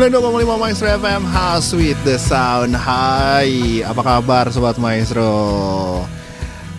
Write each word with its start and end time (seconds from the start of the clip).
92,5 0.00 0.56
Maestro 0.56 0.88
FM 0.88 1.28
How 1.28 1.60
sweet 1.60 1.92
the 2.08 2.16
sound. 2.16 2.72
Hai 2.72 3.84
Apa 3.84 4.00
kabar 4.00 4.48
Sobat 4.48 4.80
Maestro? 4.80 5.28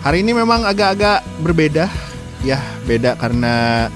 Hari 0.02 0.26
ini 0.26 0.34
memang 0.34 0.66
agak-agak 0.66 1.22
berbeda. 1.38 1.86
Ya 2.42 2.58
beda 2.82 3.14
karena 3.14 3.86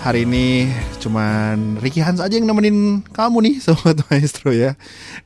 Hari 0.00 0.24
ini 0.24 0.72
cuman 1.04 1.84
Ricky 1.84 2.00
Hans 2.00 2.24
aja 2.24 2.32
yang 2.32 2.48
nemenin 2.48 3.04
kamu 3.12 3.44
nih 3.44 3.54
Sobat 3.68 4.00
Maestro 4.08 4.56
ya. 4.56 4.72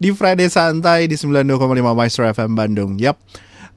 Di 0.02 0.10
Friday 0.10 0.50
Santai 0.50 1.06
di 1.06 1.14
92,5 1.14 1.54
Maestro 1.94 2.26
FM 2.26 2.58
Bandung. 2.58 2.98
Yap. 2.98 3.14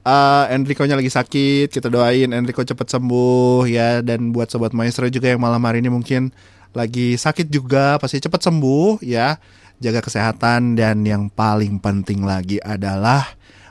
Eh, 0.02 0.44
Enrico-nya 0.50 0.98
lagi 0.98 1.14
sakit, 1.14 1.70
kita 1.70 1.86
doain 1.86 2.34
Enrico 2.34 2.66
cepat 2.66 2.90
sembuh 2.90 3.70
ya. 3.70 4.02
Dan 4.02 4.34
buat 4.34 4.50
sobat 4.50 4.74
maestro 4.74 5.06
juga 5.06 5.30
yang 5.30 5.38
malam 5.38 5.62
hari 5.62 5.78
ini 5.78 5.94
mungkin 5.94 6.34
lagi 6.76 7.16
sakit 7.16 7.48
juga 7.48 7.96
pasti 7.96 8.20
cepat 8.20 8.44
sembuh 8.44 9.04
ya. 9.04 9.38
Jaga 9.78 10.02
kesehatan 10.02 10.74
dan 10.74 11.06
yang 11.06 11.30
paling 11.30 11.78
penting 11.78 12.26
lagi 12.26 12.58
adalah 12.58 13.22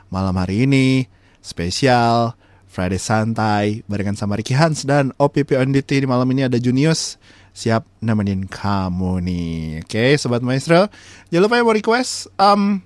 malam 0.08 0.32
hari 0.40 0.64
ini 0.64 1.04
spesial 1.44 2.32
Friday 2.64 2.96
santai 2.96 3.84
barengan 3.84 4.16
sama 4.16 4.40
Ricky 4.40 4.56
Hans 4.56 4.88
dan 4.88 5.12
OPP 5.20 5.60
ONDT 5.60 6.04
di 6.04 6.08
malam 6.08 6.24
ini 6.32 6.48
ada 6.48 6.56
Junius 6.56 7.20
siap 7.52 7.84
nemenin 8.00 8.46
kamu 8.48 9.20
nih. 9.20 9.84
Oke, 9.84 10.14
sobat 10.14 10.40
maestro, 10.40 10.86
jangan 11.28 11.44
lupa 11.44 11.58
ya 11.58 11.64
mau 11.66 11.74
request 11.74 12.30
um, 12.38 12.80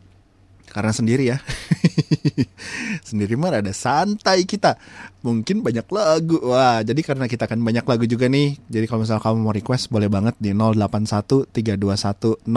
karena 0.73 0.89
sendiri 0.89 1.29
ya. 1.29 1.39
Sendiri 3.09 3.37
mah 3.37 3.53
ada 3.53 3.77
santai 3.77 4.49
kita. 4.49 4.81
Mungkin 5.21 5.61
banyak 5.61 5.85
lagu. 5.93 6.41
Wah 6.49 6.81
jadi 6.81 6.97
karena 7.05 7.29
kita 7.29 7.45
akan 7.45 7.61
banyak 7.61 7.85
lagu 7.85 8.09
juga 8.09 8.25
nih 8.33 8.57
jadi 8.73 8.89
kalau 8.89 9.05
misalnya 9.05 9.21
kamu 9.21 9.37
mau 9.45 9.53
request 9.53 9.93
boleh 9.93 10.09
banget 10.09 10.33
di 10.41 10.57
081321000925 10.57 12.49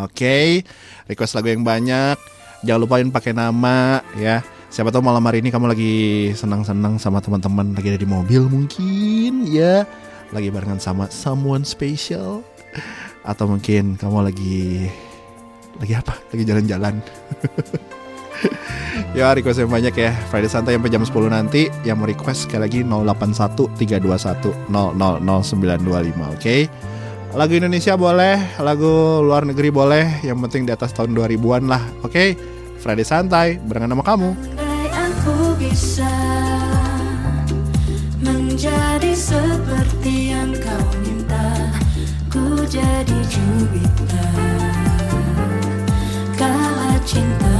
oke? 0.00 0.38
Request 1.12 1.32
lagu 1.36 1.48
yang 1.52 1.60
banyak. 1.60 2.16
Jangan 2.64 2.80
lupain 2.80 3.12
pakai 3.12 3.36
nama 3.36 4.00
ya. 4.16 4.40
Siapa 4.70 4.88
tahu 4.94 5.02
malam 5.04 5.26
hari 5.26 5.44
ini 5.44 5.50
kamu 5.52 5.66
lagi 5.66 5.94
senang-senang 6.32 6.96
sama 6.96 7.18
teman-teman 7.18 7.74
lagi 7.74 7.90
ada 7.90 8.00
di 8.00 8.08
mobil 8.08 8.48
mungkin 8.48 9.44
ya. 9.44 9.84
Lagi 10.30 10.48
barengan 10.48 10.80
sama 10.80 11.10
someone 11.12 11.66
special. 11.66 12.40
Atau 13.26 13.50
mungkin 13.50 13.98
kamu 14.00 14.30
lagi 14.30 14.88
lagi 15.80 15.94
apa? 15.96 16.14
Lagi 16.28 16.44
jalan-jalan. 16.44 16.94
ya 19.18 19.32
request 19.32 19.64
yang 19.64 19.72
banyak 19.72 19.94
ya. 19.96 20.12
Friday 20.28 20.52
Santai 20.52 20.76
sampai 20.76 20.92
jam 20.92 21.02
10 21.02 21.32
nanti. 21.32 21.72
Yang 21.82 21.96
mau 21.96 22.06
request 22.06 22.40
sekali 22.46 22.68
lagi 22.68 22.80
081321000925 24.68 26.36
Oke? 26.36 26.68
Lagu 27.30 27.54
Indonesia 27.54 27.94
boleh 27.94 28.58
Lagu 28.60 29.24
luar 29.24 29.48
negeri 29.48 29.72
boleh. 29.72 30.20
Yang 30.20 30.38
penting 30.46 30.62
di 30.68 30.72
atas 30.76 30.92
tahun 30.92 31.16
2000an 31.16 31.64
lah 31.64 31.80
Oke? 32.04 32.36
Friday 32.80 33.04
Santai 33.08 33.56
Barengan 33.60 33.96
sama 33.96 34.04
kamu. 34.04 34.30
Aku 34.90 35.52
bisa 35.60 36.08
menjadi 38.20 39.12
seperti 39.12 39.99
Kala 47.10 47.22
cinta 47.22 47.59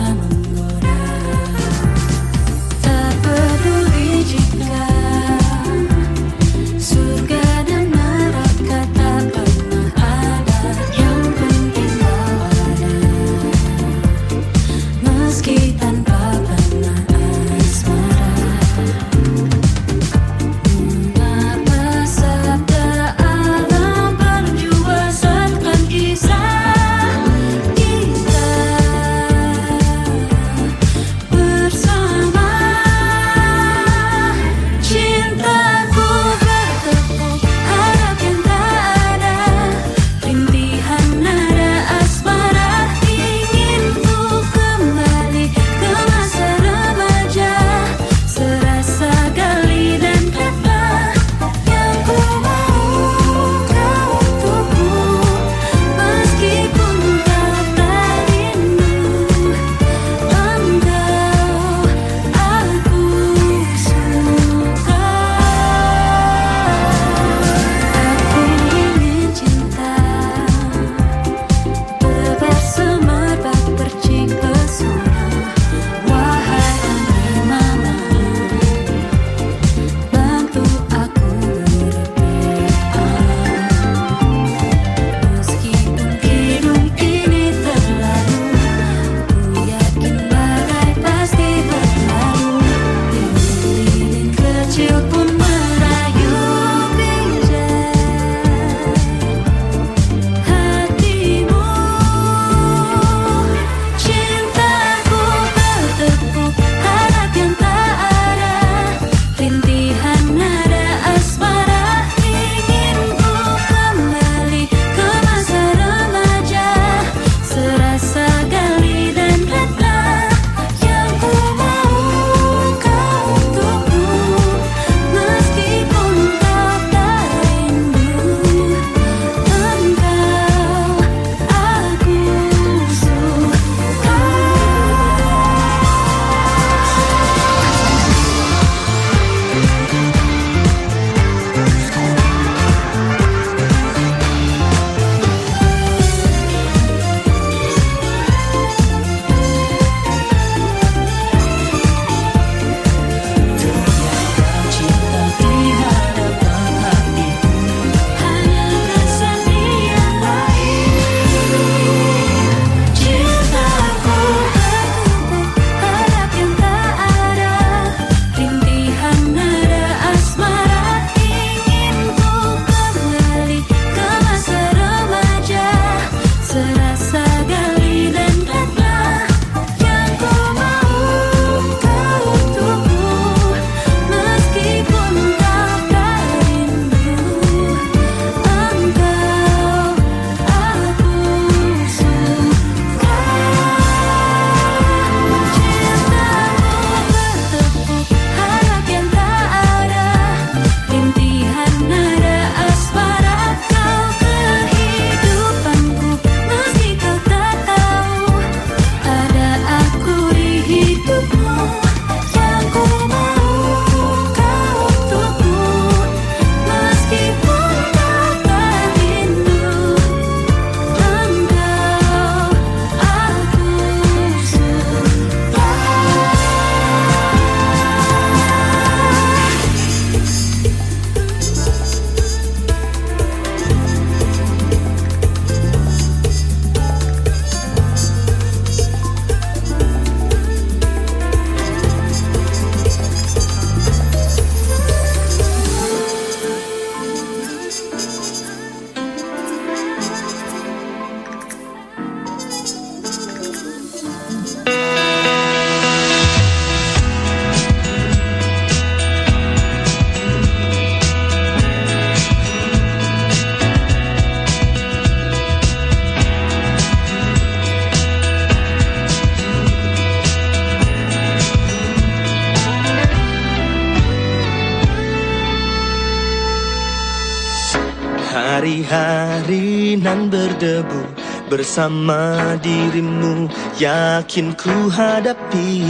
bersama 281.50 282.54
dirimu 282.62 283.50
yakin 283.82 284.54
ku 284.54 284.86
hadapi 284.86 285.82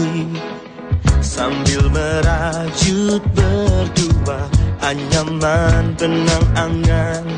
sambil 1.21 1.85
merajut 1.93 3.21
berdua 3.37 4.49
anyaman 4.81 5.93
benang 6.01 6.47
angan 6.57 7.29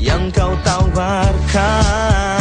yang 0.00 0.32
kau 0.32 0.56
tawarkan. 0.64 2.40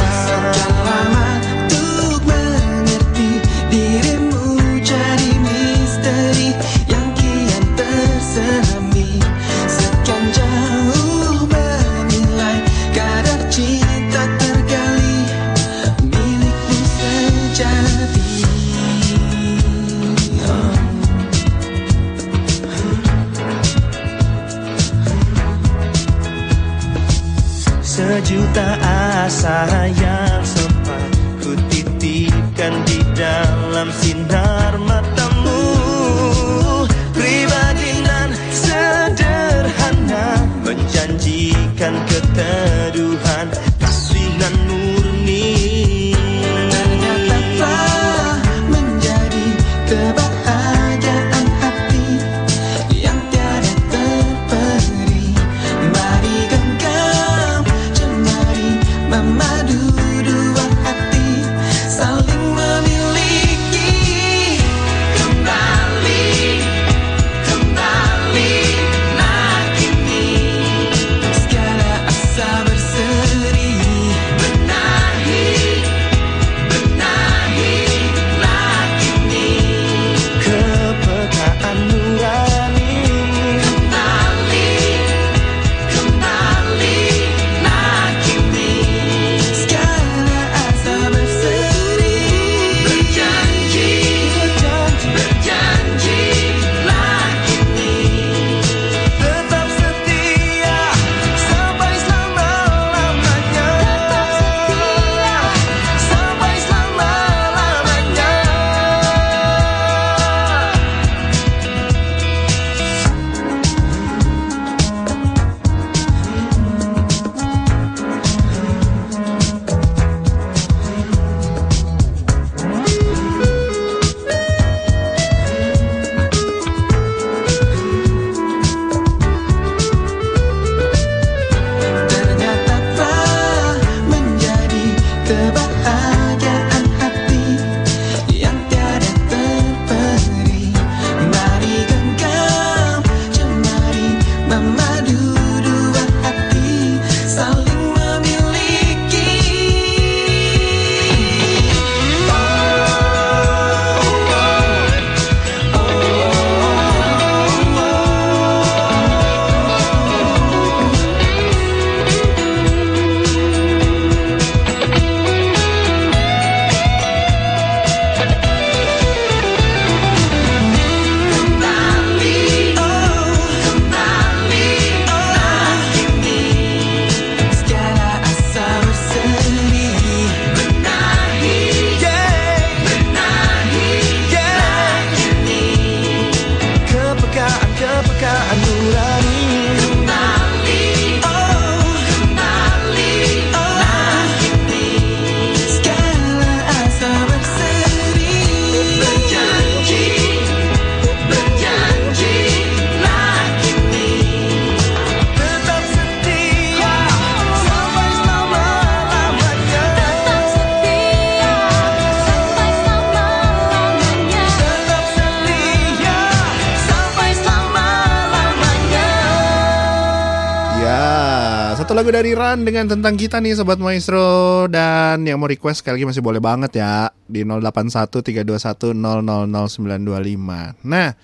Satu 222.37 222.45
lagu 222.45 222.53
dari 222.53 222.53
Ran 222.53 222.69
dengan 222.69 222.85
tentang 222.85 223.17
kita 223.17 223.41
nih 223.41 223.57
Sobat 223.57 223.81
Maestro. 223.81 224.69
Dan 224.69 225.25
yang 225.25 225.41
mau 225.41 225.49
request 225.49 225.81
sekali 225.81 225.97
lagi 225.97 226.13
masih 226.13 226.21
boleh 226.21 226.37
banget 226.37 226.77
ya 226.77 227.09
Di 227.25 227.41
081 227.41 228.45
321 228.45 228.93
000925 228.93 230.85
Nah, 230.85 231.17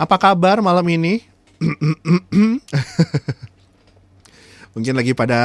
apa 0.00 0.16
kabar 0.16 0.64
malam 0.64 0.88
ini? 0.88 1.20
Mungkin 4.76 4.92
lagi 4.96 5.12
pada 5.16 5.40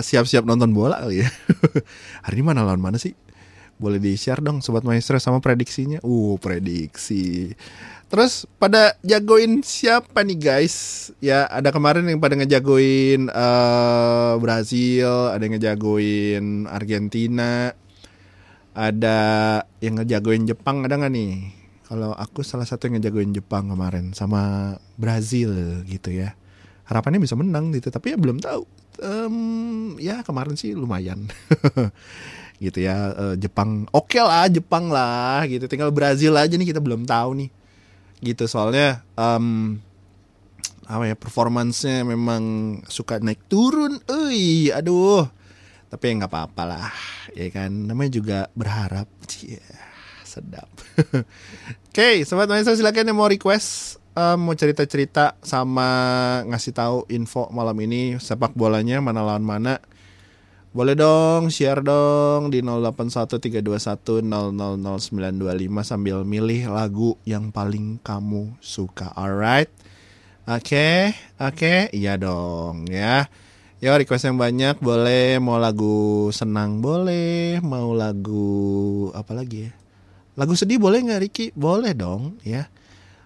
siap-siap 0.00 0.44
nonton 0.44 0.72
bola 0.72 1.04
kali 1.04 1.20
ya. 1.24 1.28
Hari 2.24 2.40
ini 2.40 2.44
mana 2.44 2.64
lawan 2.64 2.80
mana 2.80 2.96
sih? 2.96 3.12
Boleh 3.76 4.00
di-share 4.00 4.40
dong 4.40 4.64
Sobat 4.64 4.88
Maestro 4.88 5.20
sama 5.20 5.40
prediksinya. 5.44 6.00
Uh, 6.00 6.40
prediksi 6.40 7.52
Terus 8.06 8.46
pada 8.62 8.94
jagoin 9.02 9.66
siapa 9.66 10.22
nih 10.22 10.38
guys? 10.38 11.10
Ya 11.18 11.50
ada 11.50 11.74
kemarin 11.74 12.06
yang 12.06 12.22
pada 12.22 12.38
ngejagoin 12.38 13.26
eh, 13.26 14.32
Brazil, 14.38 15.34
ada 15.34 15.42
yang 15.42 15.58
ngejagoin 15.58 16.44
Argentina, 16.70 17.74
ada 18.70 19.18
yang 19.82 19.98
ngejagoin 19.98 20.46
Jepang 20.46 20.86
ada 20.86 20.94
nggak 20.94 21.12
nih? 21.12 21.34
Kalau 21.86 22.14
aku 22.14 22.46
salah 22.46 22.66
satu 22.66 22.86
yang 22.86 23.02
ngejagoin 23.02 23.34
Jepang 23.34 23.74
kemarin 23.74 24.14
sama 24.14 24.74
Brazil 24.94 25.82
gitu 25.90 26.14
ya. 26.14 26.38
Harapannya 26.86 27.18
bisa 27.18 27.34
menang 27.34 27.74
gitu, 27.74 27.90
tapi 27.90 28.14
ya 28.14 28.18
belum 28.18 28.38
tahu. 28.38 28.62
Em, 29.02 29.36
ya 29.98 30.22
kemarin 30.22 30.54
sih 30.54 30.78
lumayan. 30.78 31.26
gitu 32.62 32.80
ya 32.80 33.12
eh, 33.12 33.34
Jepang 33.36 33.84
oke 33.92 34.16
lah 34.16 34.48
Jepang 34.48 34.88
lah 34.88 35.44
gitu 35.44 35.68
tinggal 35.68 35.92
Brazil 35.92 36.32
aja 36.40 36.56
nih 36.56 36.72
kita 36.72 36.80
belum 36.80 37.04
tahu 37.04 37.44
nih 37.44 37.48
gitu 38.26 38.50
soalnya 38.50 39.06
em, 39.14 39.78
apa 40.86 41.02
ya 41.10 41.16
performancenya 41.18 42.06
memang 42.06 42.42
suka 42.86 43.18
naik 43.18 43.50
turun, 43.50 43.98
Ui, 44.06 44.70
aduh. 44.70 45.26
Tapi 45.90 46.02
ya 46.02 46.12
nggak 46.22 46.30
apa-apa 46.30 46.62
lah, 46.66 46.94
ya 47.34 47.46
kan. 47.50 47.70
Namanya 47.70 48.10
juga 48.18 48.38
berharap, 48.54 49.06
Cie, 49.26 49.62
sedap. 50.22 50.70
Oke, 51.90 52.22
sobat 52.22 52.46
maestro 52.46 52.78
silakan 52.78 53.10
yang 53.10 53.18
mau 53.18 53.30
request, 53.30 53.98
eh, 54.14 54.36
mau 54.38 54.54
cerita-cerita 54.54 55.34
sama 55.42 55.88
ngasih 56.46 56.72
tahu 56.74 56.96
info 57.10 57.50
malam 57.50 57.74
ini 57.82 58.18
sepak 58.22 58.54
bolanya 58.54 59.02
mana 59.02 59.26
lawan 59.26 59.42
mana. 59.42 59.82
Boleh 60.76 60.92
dong 60.92 61.48
share 61.48 61.80
dong 61.80 62.52
di 62.52 62.60
081321000925 62.60 64.28
sambil 65.80 66.20
milih 66.20 66.68
lagu 66.68 67.16
yang 67.24 67.48
paling 67.48 67.96
kamu 68.04 68.60
suka. 68.60 69.08
Alright. 69.16 69.72
Oke, 70.44 71.16
oke, 71.40 71.88
iya 71.96 72.20
dong 72.20 72.92
ya. 72.92 73.24
Ya 73.80 73.96
request 73.96 74.28
yang 74.28 74.36
banyak 74.36 74.76
boleh 74.84 75.40
mau 75.40 75.56
lagu 75.56 76.28
senang 76.36 76.84
boleh, 76.84 77.56
mau 77.64 77.96
lagu 77.96 79.08
apa 79.16 79.32
lagi 79.32 79.72
ya? 79.72 79.72
Lagu 80.36 80.52
sedih 80.60 80.76
boleh 80.76 81.00
nggak 81.08 81.20
Riki? 81.24 81.46
Boleh 81.56 81.96
dong 81.96 82.36
ya. 82.44 82.68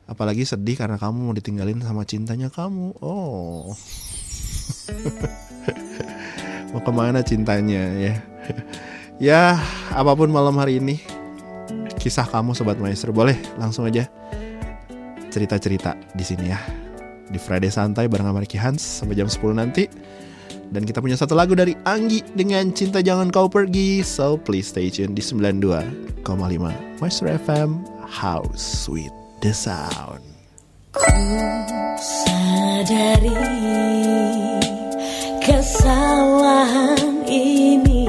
Apalagi 0.07 0.47
sedih 0.47 0.79
karena 0.79 1.03
kamu 1.03 1.19
mau 1.19 1.35
ditinggalin 1.35 1.83
sama 1.83 2.07
cintanya 2.07 2.47
kamu. 2.47 2.95
Oh. 3.03 3.75
mau 6.71 6.83
ke 6.83 6.93
mana 6.95 7.21
cintanya 7.23 7.83
ya? 7.99 8.15
ya 9.31 9.43
apa 9.93 10.13
pun 10.17 10.31
malam 10.31 10.57
hari 10.57 10.79
ini 10.79 11.03
kisah 12.01 12.25
kamu 12.25 12.57
sobat 12.57 12.81
maestro 12.81 13.13
boleh 13.13 13.37
langsung 13.61 13.85
aja 13.85 14.09
cerita-cerita 15.31 15.95
di 16.17 16.25
sini 16.27 16.51
ya 16.51 16.59
di 17.31 17.39
Friday 17.39 17.71
Santai 17.71 18.11
bareng 18.11 18.27
sama 18.27 18.43
Ricky 18.43 18.59
Hans 18.59 18.83
sampai 18.83 19.15
jam 19.15 19.31
10 19.31 19.55
nanti. 19.55 19.87
Dan 20.71 20.87
kita 20.87 21.03
punya 21.03 21.19
satu 21.19 21.35
lagu 21.35 21.55
dari 21.59 21.75
Anggi 21.83 22.23
dengan 22.35 22.71
Cinta 22.71 23.03
Jangan 23.03 23.31
Kau 23.35 23.51
Pergi. 23.51 24.07
So 24.07 24.39
please 24.39 24.71
stay 24.71 24.87
tune 24.91 25.19
di 25.19 25.23
92,5 25.23 26.23
Maestro 27.03 27.27
FM 27.27 27.83
House 28.07 28.87
with 28.87 29.11
the 29.43 29.51
Sound. 29.55 30.23
sadari 32.01 33.31
kesalahan 35.51 37.27
ini 37.27 38.00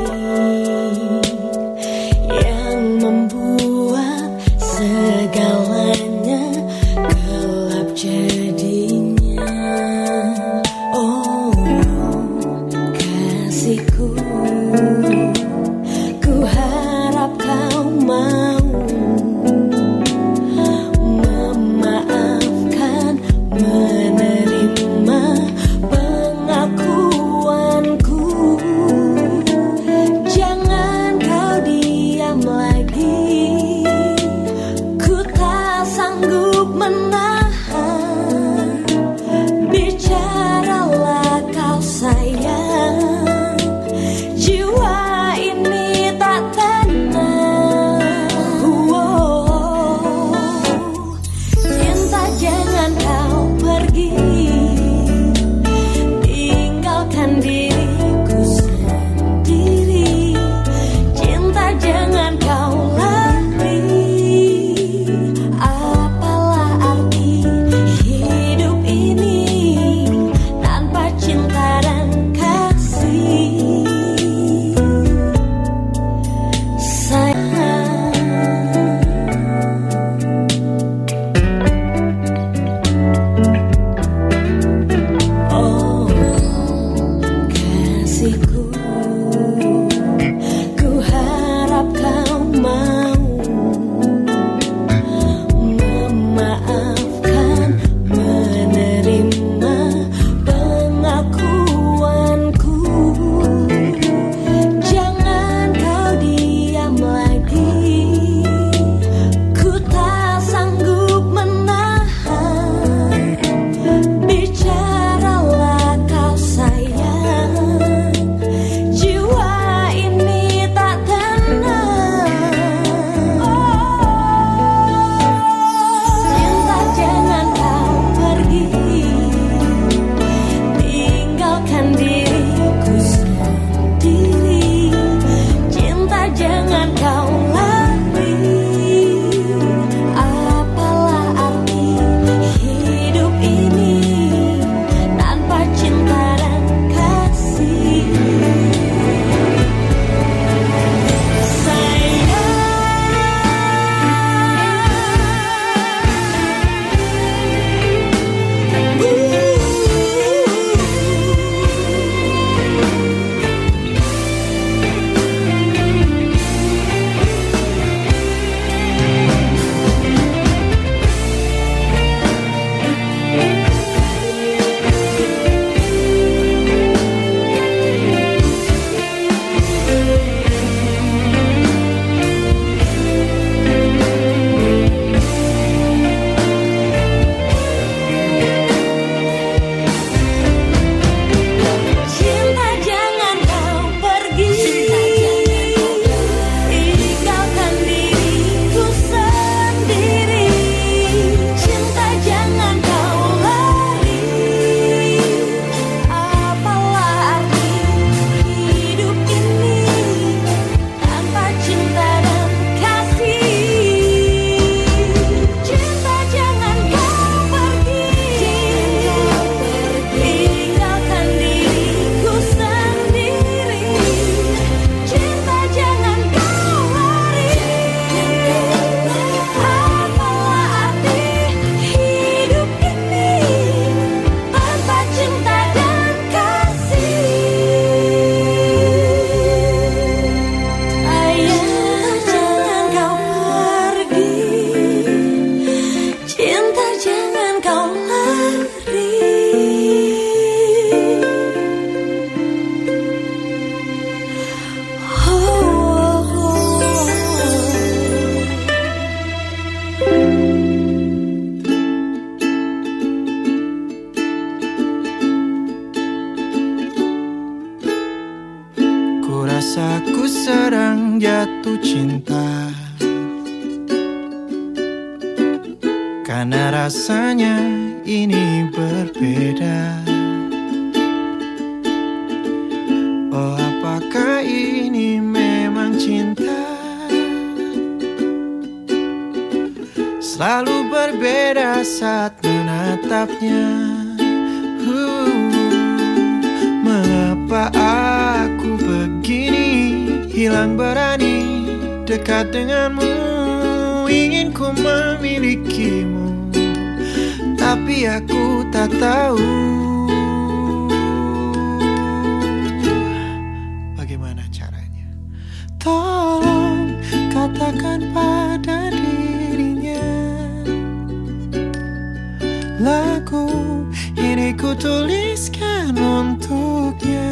ku 324.55 324.75
tuliskan 324.75 325.95
untuknya. 325.95 327.31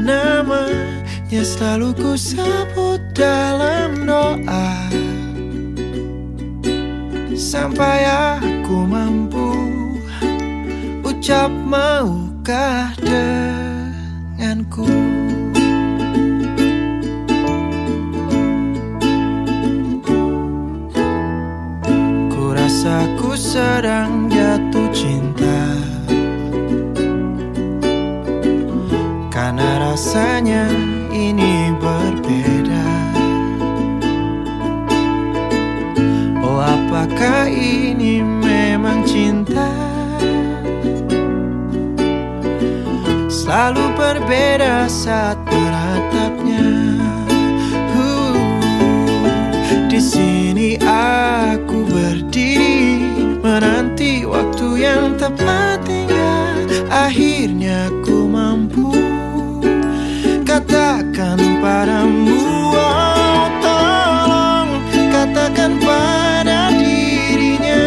Namanya 0.00 1.42
selalu 1.42 1.94
ku 1.94 2.12
sebut 2.14 3.02
dalam 3.14 4.06
doa. 4.06 4.70
Sampai 7.36 8.08
aku 8.08 8.88
mampu 8.88 9.76
Ucap 11.26 11.50
maukah 11.50 12.94
denganku. 13.02 14.86
Ku 22.30 22.44
rasa 22.54 23.10
ku 23.18 23.34
sedang 23.34 24.25
cinta. 24.96 25.60
Karena 29.28 29.92
rasanya 29.92 30.72
ini 31.12 31.76
berbeda. 31.76 32.88
Oh 36.40 36.64
apakah 36.64 37.44
ini 37.52 38.24
memang 38.24 39.04
cinta? 39.04 39.68
Selalu 43.28 43.84
berbeda 44.00 44.88
saat 44.88 45.35
yang 54.96 55.12
tepat 55.20 55.84
hingga 55.84 56.32
akhirnya 56.88 57.92
ku 58.00 58.24
mampu. 58.24 58.96
Katakan 60.46 61.36
padamu 61.60 62.72
oh, 62.72 63.44
tolong 63.60 64.70
katakan 65.12 65.76
pada 65.84 66.72
dirinya. 66.72 67.84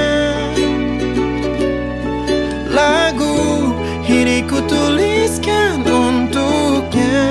Lagu 2.69 3.73
ini 4.05 4.45
ku 4.45 4.61
tuliskan 4.69 5.81
untuknya. 5.81 7.25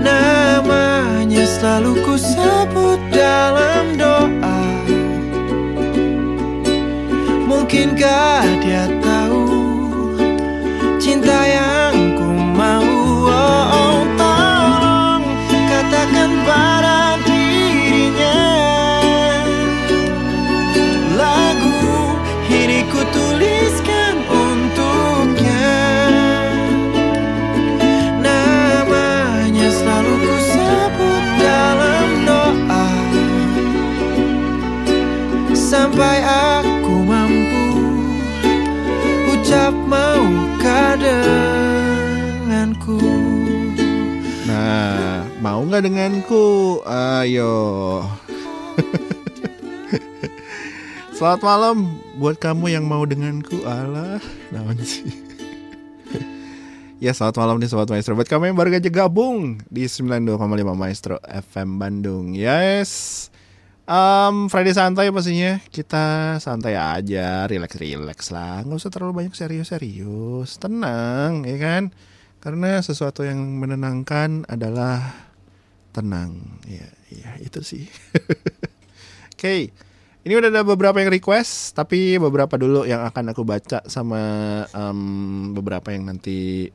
Namanya 0.00 1.44
selalu 1.44 1.92
ku 2.00 2.14
Mungkinkah 7.78 8.58
dia 8.58 8.90
tahu 8.98 9.46
cinta 10.98 11.46
yang 11.46 11.77
mau 45.38 45.62
nggak 45.62 45.86
denganku? 45.86 46.78
Ayo. 46.82 47.54
Selamat 51.18 51.42
malam 51.42 51.98
buat 52.18 52.38
kamu 52.38 52.74
yang 52.74 52.84
mau 52.86 53.02
denganku. 53.06 53.62
Alah, 53.62 54.22
naon 54.50 54.78
sih? 54.82 55.06
ya, 57.04 57.14
selamat 57.14 57.36
malam 57.42 57.56
nih 57.58 57.70
Sobat 57.70 57.90
Maestro. 57.90 58.14
Buat 58.14 58.30
kamu 58.30 58.50
yang 58.50 58.58
baru 58.58 58.78
aja 58.78 58.90
gabung 58.90 59.62
di 59.66 59.86
92,5 59.86 60.38
Maestro 60.74 61.16
FM 61.26 61.78
Bandung. 61.78 62.34
Yes. 62.34 63.26
Um, 63.88 64.52
Friday 64.52 64.76
santai 64.76 65.08
pastinya 65.08 65.64
Kita 65.72 66.36
santai 66.44 66.76
aja 66.76 67.48
Relax-relax 67.48 68.28
lah 68.36 68.60
nggak 68.60 68.84
usah 68.84 68.92
terlalu 68.92 69.24
banyak 69.24 69.32
serius-serius 69.32 70.60
Tenang 70.60 71.48
ya 71.48 71.56
kan 71.56 71.96
Karena 72.36 72.84
sesuatu 72.84 73.24
yang 73.24 73.40
menenangkan 73.56 74.44
adalah 74.44 75.27
tenang. 75.92 76.60
Ya, 76.68 76.88
ya 77.10 77.30
itu 77.40 77.60
sih. 77.64 77.88
Oke. 79.34 79.72
Ini 80.26 80.34
udah 80.34 80.50
ada 80.52 80.60
beberapa 80.66 80.98
yang 81.00 81.08
request, 81.08 81.72
tapi 81.72 82.20
beberapa 82.20 82.58
dulu 82.60 82.84
yang 82.84 83.00
akan 83.06 83.32
aku 83.32 83.48
baca 83.48 83.80
sama 83.88 84.20
em, 84.68 85.00
beberapa 85.56 85.88
yang 85.94 86.04
nanti 86.04 86.68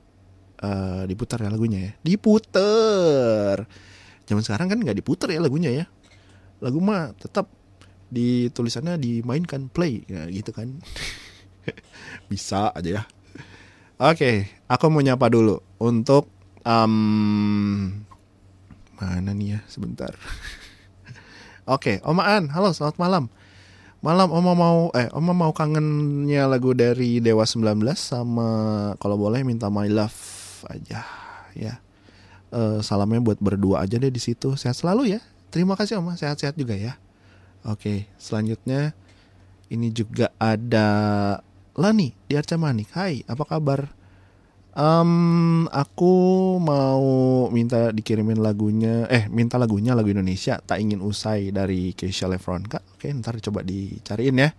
eh, 0.57 1.03
diputar 1.05 1.43
ya 1.43 1.53
lagunya 1.53 1.79
ya. 1.85 1.91
Diputer. 2.01 3.67
Zaman 4.25 4.41
sekarang 4.41 4.73
kan 4.73 4.79
nggak 4.79 4.97
diputer 4.97 5.29
ya 5.29 5.43
lagunya 5.43 5.69
ya. 5.69 5.85
Lagu 6.63 6.79
mah 6.79 7.13
tetap 7.19 7.51
di 8.07 8.47
tulisannya 8.49 8.97
dimainkan 8.97 9.67
play 9.69 10.01
ya, 10.07 10.25
gitu 10.31 10.49
kan. 10.55 10.79
Bisa 12.31 12.71
aja 12.73 12.89
ya. 12.89 13.03
Oke, 14.01 14.49
aku 14.65 14.89
mau 14.89 15.03
nyapa 15.03 15.29
dulu 15.29 15.61
untuk 15.77 16.31
em, 16.65 18.01
mana 19.03 19.35
nih 19.35 19.57
ya 19.57 19.59
sebentar. 19.67 20.15
Oke, 21.75 21.99
Oma 22.03 22.23
An, 22.27 22.51
halo 22.51 22.71
selamat 22.71 22.97
malam. 22.99 23.25
Malam 24.03 24.35
Oma 24.35 24.51
mau 24.51 24.79
eh 24.91 25.07
Oma 25.15 25.31
mau 25.31 25.55
kangennya 25.55 26.43
lagu 26.47 26.75
dari 26.75 27.23
Dewa 27.23 27.47
19 27.47 27.79
sama 27.95 28.49
kalau 28.99 29.15
boleh 29.15 29.47
minta 29.47 29.71
My 29.71 29.87
Love 29.87 30.19
aja 30.67 31.07
ya. 31.55 31.79
Eh, 32.53 32.79
salamnya 32.83 33.23
buat 33.23 33.39
berdua 33.39 33.87
aja 33.87 33.95
deh 33.95 34.11
di 34.11 34.19
situ. 34.19 34.59
Sehat 34.59 34.75
selalu 34.75 35.17
ya. 35.17 35.19
Terima 35.49 35.79
kasih 35.79 36.03
Oma, 36.03 36.19
sehat-sehat 36.19 36.59
juga 36.59 36.75
ya. 36.75 36.99
Oke, 37.63 38.11
selanjutnya 38.19 38.91
ini 39.71 39.87
juga 39.89 40.35
ada 40.35 40.87
Lani 41.79 42.11
di 42.27 42.35
Arca 42.35 42.59
Manik. 42.59 42.91
Hai, 42.91 43.23
apa 43.23 43.47
kabar? 43.47 44.02
Em, 44.73 45.69
aku 45.69 46.15
mau 46.57 47.05
minta 47.53 47.93
dikirimin 47.93 48.41
lagunya, 48.41 49.05
eh 49.05 49.29
minta 49.29 49.61
lagunya 49.61 49.93
lagu 49.93 50.09
Indonesia 50.09 50.57
tak 50.65 50.81
ingin 50.81 50.97
usai 51.05 51.53
dari 51.53 51.93
Keisha 51.93 52.25
Lefronka. 52.25 52.81
Oke, 52.97 53.13
ntar 53.13 53.37
coba 53.37 53.61
dicariin 53.61 54.41
ya. 54.41 54.49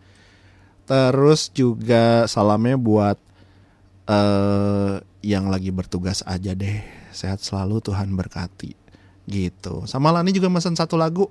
Terus 0.86 1.50
juga 1.50 2.30
salamnya 2.30 2.78
buat 2.78 3.18
eh 4.06 5.02
yang 5.24 5.50
lagi 5.50 5.74
bertugas 5.74 6.22
aja 6.30 6.54
deh. 6.54 6.78
Sehat 7.10 7.42
selalu 7.42 7.82
Tuhan 7.82 8.14
berkati. 8.14 8.76
Gitu. 9.26 9.88
Sama 9.90 10.14
Lani 10.14 10.30
juga 10.30 10.46
mesen 10.46 10.78
satu 10.78 10.94
lagu. 10.94 11.26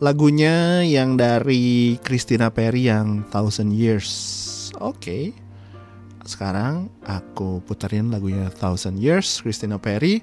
Lagunya 0.00 0.80
yang 0.88 1.20
dari 1.20 2.00
Christina 2.00 2.48
Perry 2.48 2.88
yang 2.88 3.28
Thousand 3.28 3.76
Years. 3.76 4.08
Oke 4.80 5.49
sekarang 6.28 6.92
aku 7.04 7.60
puterin 7.64 8.12
lagunya 8.12 8.52
Thousand 8.52 9.00
Years 9.00 9.40
Christina 9.40 9.80
Perry 9.80 10.20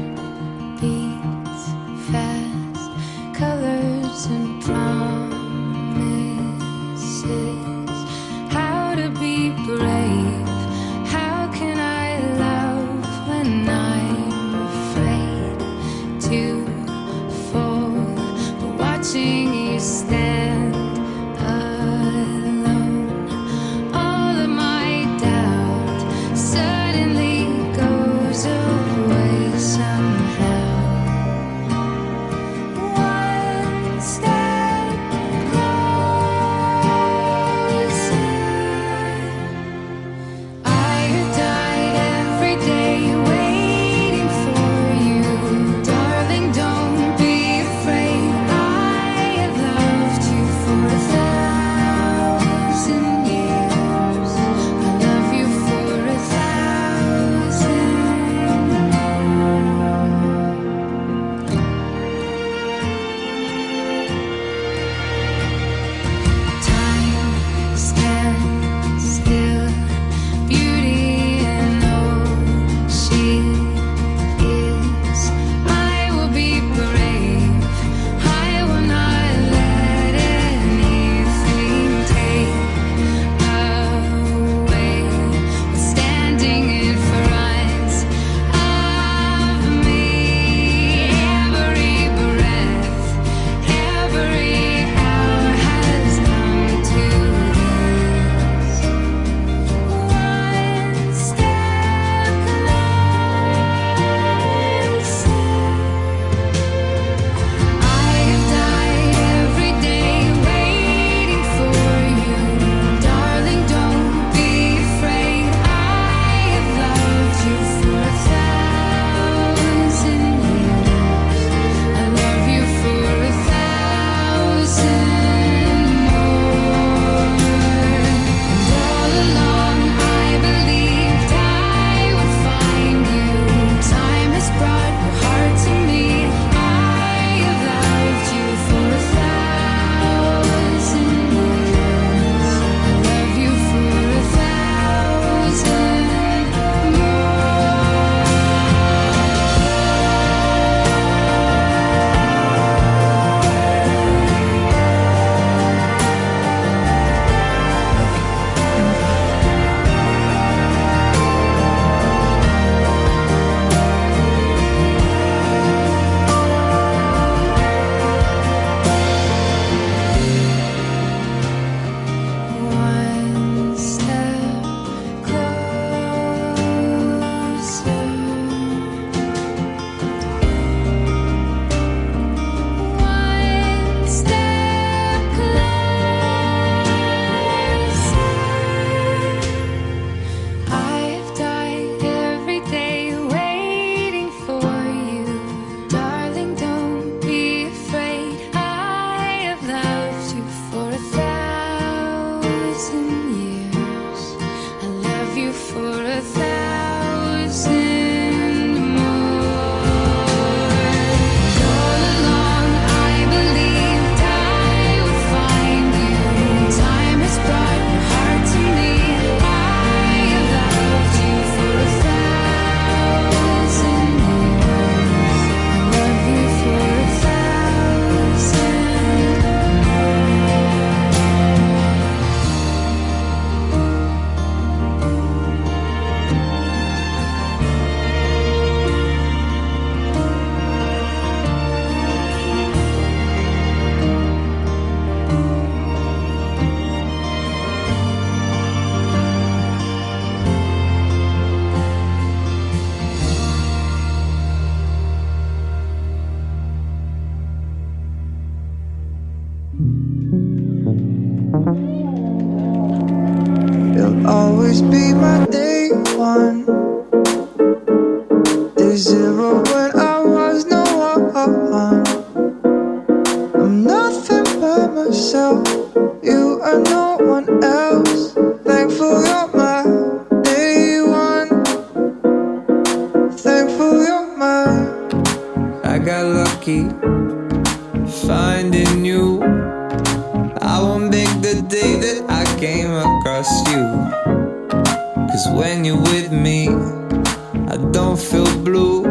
With 296.12 296.30
me, 296.30 296.68
I 296.68 297.78
don't 297.90 298.20
feel 298.20 298.44
blue. 298.62 299.02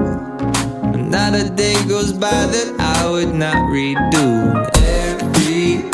Not 1.15 1.33
a 1.33 1.49
day 1.49 1.73
goes 1.87 2.13
by 2.13 2.45
that 2.53 2.75
I 2.79 3.09
would 3.09 3.33
not 3.33 3.55
redo. 3.73 4.27
Everybody 4.77 5.90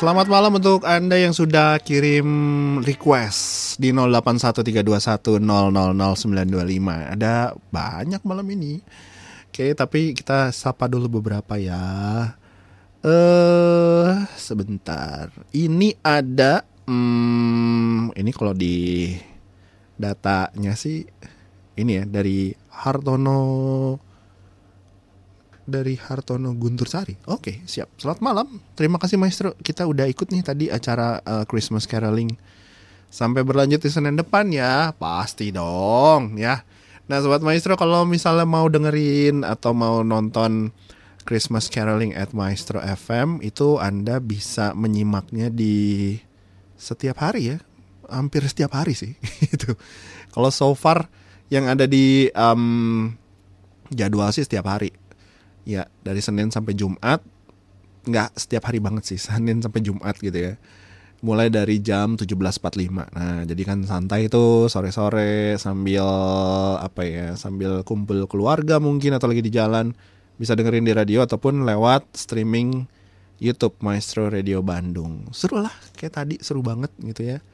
Selamat 0.00 0.32
malam 0.32 0.56
untuk 0.56 0.88
Anda 0.88 1.20
yang 1.20 1.36
sudah 1.36 1.76
kirim 1.76 2.24
request 2.80 3.76
di 3.76 3.92
081321000925. 3.92 5.44
Ada 6.88 7.52
banyak 7.68 8.24
malam 8.24 8.48
ini. 8.48 8.80
Oke, 9.52 9.76
tapi 9.76 10.16
kita 10.16 10.56
sapa 10.56 10.88
dulu 10.88 11.20
beberapa 11.20 11.60
ya. 11.60 12.32
Eh, 13.04 14.24
sebentar. 14.40 15.28
Ini 15.52 16.00
ada 16.00 16.64
hmm, 16.88 18.16
ini 18.16 18.30
kalau 18.32 18.56
di 18.56 19.12
datanya 20.00 20.80
sih 20.80 21.04
ini 21.76 22.00
ya 22.00 22.08
dari 22.08 22.56
Hartono 22.72 24.00
dari 25.70 25.94
Hartono 25.94 26.50
Guntur 26.58 26.90
Sari. 26.90 27.14
Oke, 27.30 27.62
siap. 27.64 27.94
Selamat 27.94 28.20
malam. 28.20 28.46
Terima 28.74 28.98
kasih 28.98 29.16
Maestro. 29.16 29.54
Kita 29.54 29.86
udah 29.86 30.10
ikut 30.10 30.28
nih 30.34 30.42
tadi 30.42 30.66
acara 30.66 31.22
uh, 31.22 31.46
Christmas 31.46 31.86
Caroling. 31.86 32.34
Sampai 33.06 33.46
berlanjut 33.46 33.78
di 33.78 33.90
Senin 33.90 34.18
depan 34.18 34.50
ya. 34.50 34.90
Pasti 34.98 35.54
dong 35.54 36.34
ya. 36.34 36.66
Nah, 37.06 37.18
sobat 37.22 37.42
Maestro 37.42 37.78
kalau 37.78 38.02
misalnya 38.06 38.46
mau 38.46 38.66
dengerin 38.70 39.46
atau 39.46 39.74
mau 39.74 40.02
nonton 40.02 40.74
Christmas 41.26 41.70
Caroling 41.70 42.14
at 42.14 42.34
Maestro 42.34 42.78
FM 42.82 43.42
itu 43.42 43.78
Anda 43.78 44.18
bisa 44.18 44.74
menyimaknya 44.74 45.50
di 45.50 46.18
setiap 46.74 47.22
hari 47.22 47.54
ya. 47.54 47.58
Hampir 48.10 48.42
setiap 48.46 48.74
hari 48.74 48.98
sih 48.98 49.14
itu. 49.54 49.74
Kalau 50.34 50.50
so 50.50 50.74
far 50.74 51.06
yang 51.50 51.66
ada 51.66 51.86
di 51.86 52.30
um, 52.34 53.10
jadwal 53.90 54.30
sih 54.30 54.46
setiap 54.46 54.70
hari. 54.70 54.99
Ya, 55.68 55.88
dari 56.04 56.20
Senin 56.24 56.48
sampai 56.48 56.76
Jumat. 56.76 57.20
Nggak 58.06 58.32
setiap 58.36 58.68
hari 58.68 58.80
banget 58.80 59.04
sih, 59.04 59.18
Senin 59.30 59.60
sampai 59.60 59.80
Jumat 59.84 60.16
gitu 60.18 60.36
ya. 60.36 60.54
Mulai 61.20 61.52
dari 61.52 61.84
jam 61.84 62.16
17.45. 62.16 63.12
Nah, 63.12 63.44
jadi 63.44 63.62
kan 63.68 63.84
santai 63.84 64.32
itu 64.32 64.72
sore-sore 64.72 65.60
sambil 65.60 66.06
apa 66.80 67.04
ya, 67.04 67.36
sambil 67.36 67.84
kumpul 67.84 68.24
keluarga 68.24 68.80
mungkin 68.80 69.12
atau 69.12 69.28
lagi 69.28 69.44
di 69.44 69.52
jalan 69.52 69.92
bisa 70.40 70.56
dengerin 70.56 70.88
di 70.88 70.96
radio 70.96 71.20
ataupun 71.20 71.68
lewat 71.68 72.16
streaming 72.16 72.88
YouTube 73.36 73.76
Maestro 73.84 74.32
Radio 74.32 74.64
Bandung. 74.64 75.28
Seru 75.36 75.60
lah, 75.60 75.72
kayak 75.92 76.12
tadi 76.16 76.36
seru 76.40 76.64
banget 76.64 76.88
gitu 77.04 77.36
ya. 77.36 77.44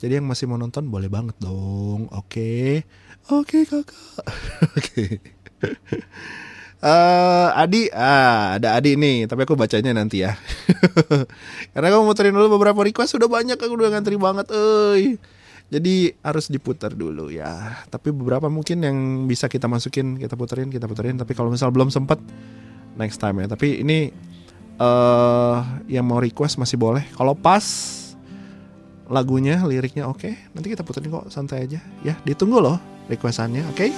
Jadi 0.00 0.16
yang 0.16 0.24
masih 0.24 0.48
mau 0.48 0.56
nonton 0.56 0.88
boleh 0.88 1.12
banget 1.12 1.36
dong. 1.36 2.08
Oke. 2.16 2.88
Oke, 3.28 3.68
Kakak. 3.68 4.24
Oke. 4.76 5.20
Uh, 6.80 7.52
Adi, 7.60 7.92
ah 7.92 8.56
ada 8.56 8.72
Adi 8.80 8.96
nih, 8.96 9.28
tapi 9.28 9.44
aku 9.44 9.52
bacanya 9.52 9.92
nanti 9.92 10.24
ya. 10.24 10.32
Karena 11.76 11.92
aku 11.92 12.08
muterin 12.08 12.32
dulu 12.32 12.56
beberapa 12.56 12.80
request 12.80 13.20
sudah 13.20 13.28
banyak 13.28 13.60
aku 13.60 13.76
udah 13.76 13.92
ngantri 13.92 14.16
banget, 14.16 14.48
eh. 14.48 15.20
Jadi 15.70 16.10
harus 16.24 16.48
diputar 16.50 16.96
dulu 16.96 17.30
ya. 17.30 17.84
Tapi 17.86 18.10
beberapa 18.10 18.50
mungkin 18.50 18.82
yang 18.82 18.96
bisa 19.28 19.46
kita 19.46 19.68
masukin, 19.70 20.18
kita 20.18 20.34
puterin, 20.34 20.66
kita 20.72 20.90
puterin. 20.90 21.14
Tapi 21.14 21.30
kalau 21.36 21.52
misal 21.52 21.70
belum 21.70 21.94
sempat, 21.94 22.18
next 22.98 23.22
time 23.22 23.44
ya. 23.44 23.46
Tapi 23.46 23.84
ini 23.84 24.10
uh, 24.82 25.62
yang 25.86 26.08
mau 26.08 26.18
request 26.18 26.58
masih 26.58 26.74
boleh. 26.74 27.06
Kalau 27.14 27.38
pas 27.38 27.62
lagunya, 29.06 29.62
liriknya 29.62 30.10
oke, 30.10 30.26
okay. 30.26 30.34
nanti 30.56 30.74
kita 30.74 30.82
puterin 30.82 31.14
kok 31.14 31.30
santai 31.30 31.70
aja. 31.70 31.78
Ya 32.02 32.18
ditunggu 32.26 32.58
loh 32.58 32.80
requestannya, 33.06 33.62
oke? 33.70 33.78
Okay? 33.78 33.90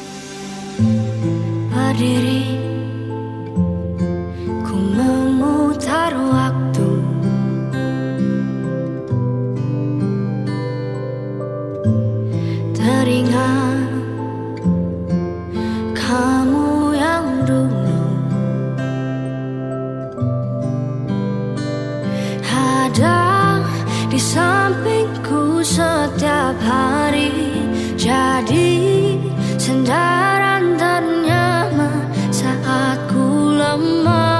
diri. 1.93 2.57
Ku 4.65 4.77
memutar 4.97 6.13
waktu. 6.17 6.91
Teringat 12.73 13.93
Kamu 15.93 16.97
yang 16.97 17.27
dulu. 17.45 18.01
Ada 22.49 23.21
di 24.09 24.17
sampingku 24.17 25.61
setiap 25.61 26.57
hari. 26.65 27.31
Jadi 28.01 28.81
sendal 29.61 30.32
my 33.77 34.03
mind 34.05 34.32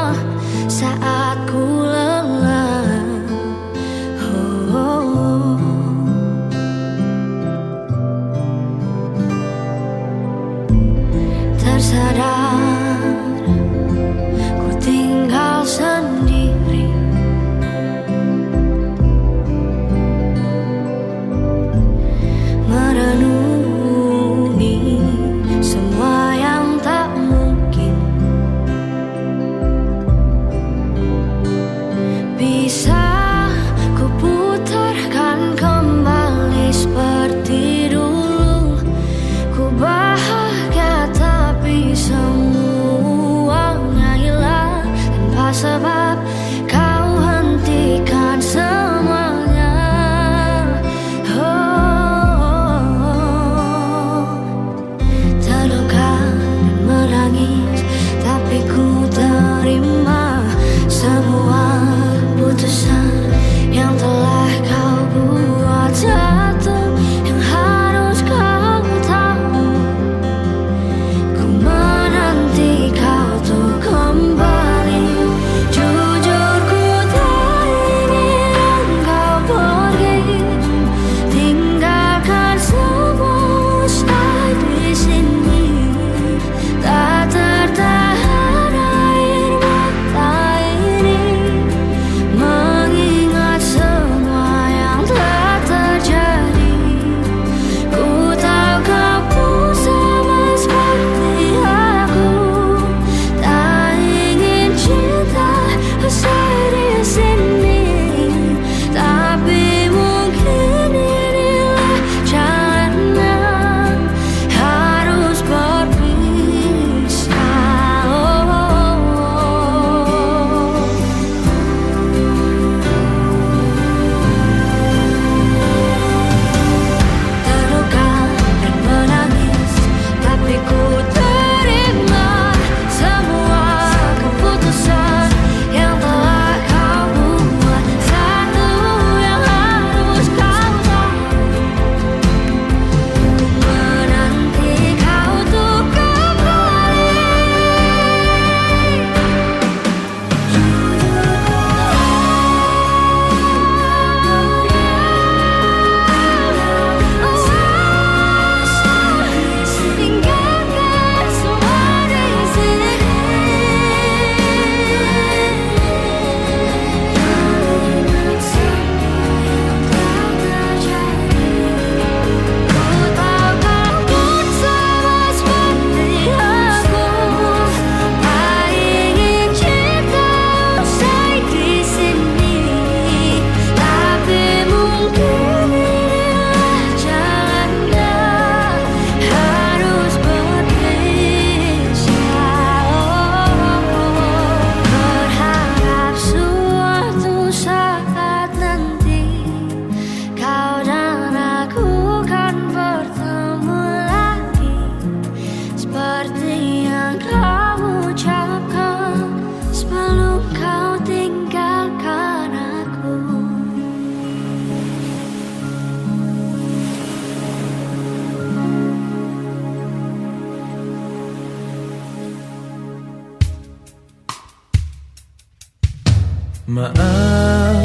Maaf, 226.73 227.85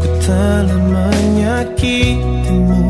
ku 0.00 0.08
telah 0.24 0.80
menyakitimu. 0.80 2.88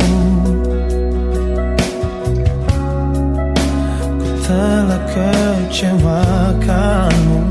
Ku 4.14 4.30
telah 4.46 5.02
kecewakanmu. 5.10 7.42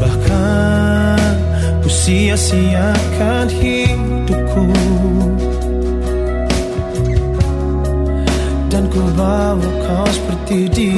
Bahkan 0.00 1.36
ku 1.84 1.88
sia-siakan 1.92 3.52
hidupku. 3.52 4.64
Dan 8.72 8.88
ku 8.88 9.04
bawa 9.12 9.68
kau 9.84 10.08
seperti 10.08 10.64
dia 10.72 10.93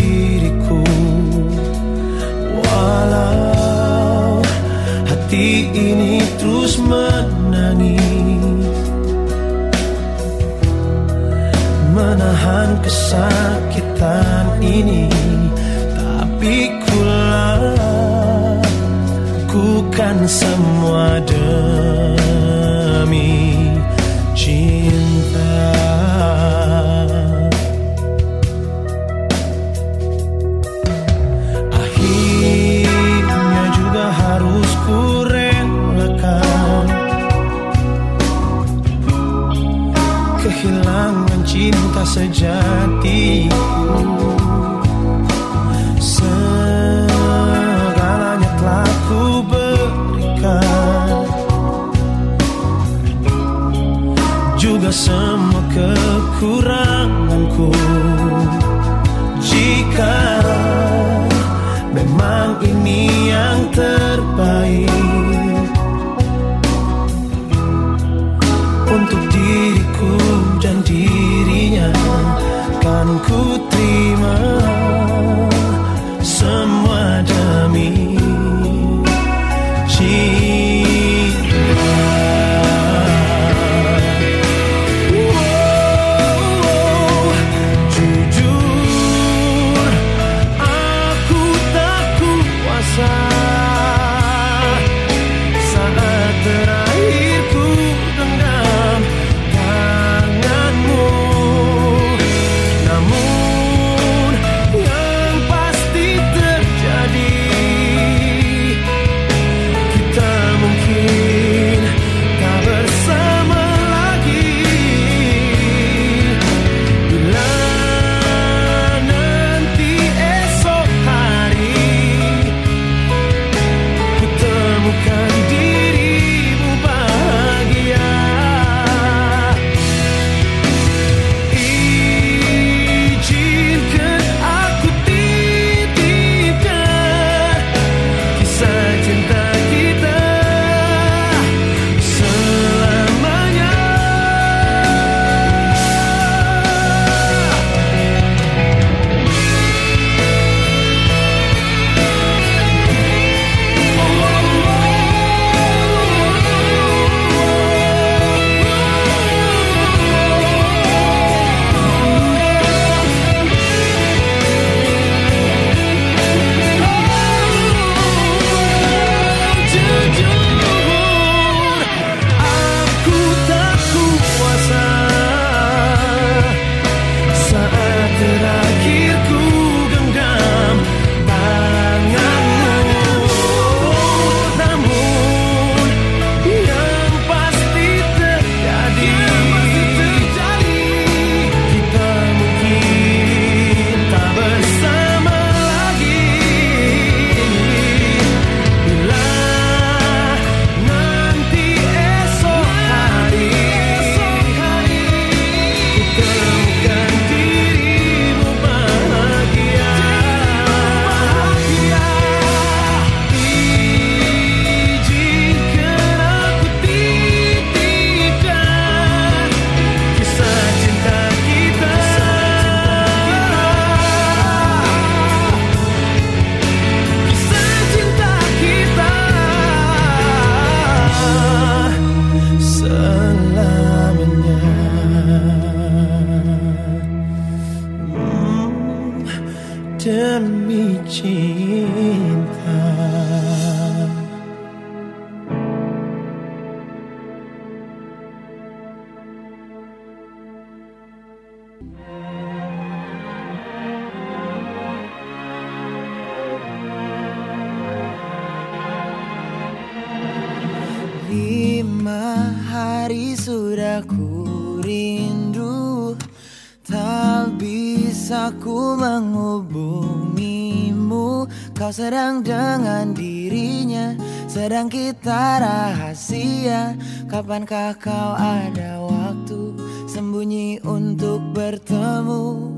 Kapankah 277.47 277.95
kau 278.03 278.35
ada 278.35 278.99
waktu 279.07 279.71
sembunyi 280.11 280.83
untuk 280.83 281.39
bertemu? 281.55 282.75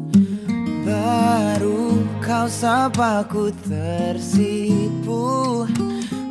Baru 0.84 2.04
kau 2.20 2.44
sapa 2.52 3.24
ku 3.24 3.48
tersipu. 3.64 5.64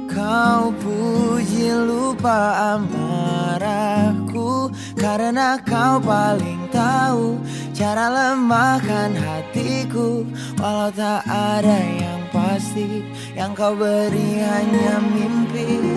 Kau 0.05 0.69
puji 0.69 1.81
lupa 1.81 2.77
amarahku. 2.77 4.69
Karena 4.93 5.57
kau 5.65 5.97
paling 5.97 6.69
tahu 6.69 7.41
Cara 7.73 8.05
lemahkan 8.13 9.17
hatiku. 9.17 10.21
Walau 10.61 10.93
tak 10.93 11.25
ada 11.25 11.81
yang 11.81 12.21
pasti 12.29 13.01
Yang 13.33 13.51
kau 13.57 13.73
beri 13.73 14.45
hanya 14.45 15.01
mimpi. 15.01 15.96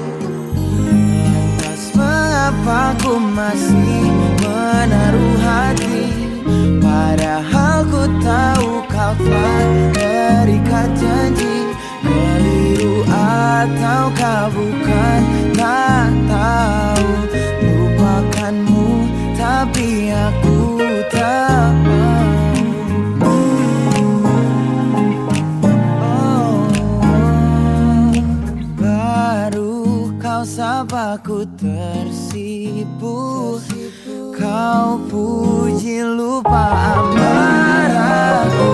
Mengapa 2.40 2.96
ku 3.04 3.20
masih 3.20 4.08
menaruh 4.40 5.36
hati? 5.44 6.08
Padahal 6.80 7.84
ku 7.84 8.08
tahu 8.16 8.80
kau 8.88 9.12
telah 9.12 9.68
terikat 9.92 10.88
janji. 10.96 11.68
Keliru 12.00 13.04
ataukah 13.12 14.48
bukan 14.56 15.20
Tak 15.52 16.08
tahu. 16.32 17.12
Lupakanmu 17.60 18.88
tapi 19.36 20.08
aku 20.08 20.29
kau 30.40 30.48
sapaku 30.48 31.44
tersipu. 31.60 33.60
Kau 34.32 34.96
puji 35.04 36.00
lupa 36.00 36.96
amarahku. 36.96 38.72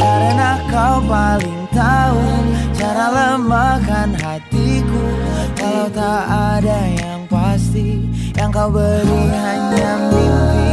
Karena 0.00 0.56
kau 0.72 1.04
paling 1.04 1.68
tahu 1.68 2.24
Cara 2.72 3.12
lemahkan 3.12 4.16
hatiku. 4.24 5.04
Kalau 5.52 5.92
tak 5.92 6.24
ada 6.32 6.80
yang 6.96 7.28
pasti 7.28 8.08
Yang 8.32 8.50
kau 8.56 8.68
beri 8.72 9.22
hanya 9.36 9.92
mimpi. 10.08 10.72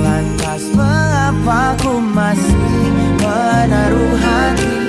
Lantas 0.00 0.72
mengapa 0.72 1.76
ku 1.84 2.00
masih 2.00 2.88
menaruh 3.20 4.16
hati 4.24 4.85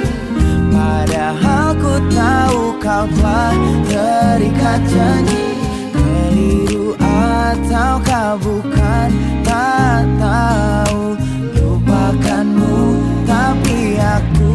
Padahal 1.77 1.85
ku 1.85 1.93
tahu 2.09 2.61
kau 2.81 3.05
telah 3.21 3.53
terikat 3.85 4.81
janji. 4.89 5.45
Keliru 5.93 6.97
ataukah 6.97 8.33
bukan 8.41 9.09
tak 9.45 10.09
tahu. 10.17 11.13
Lupakanmu 11.53 12.97
tapi 13.29 14.01
aku 14.01 14.53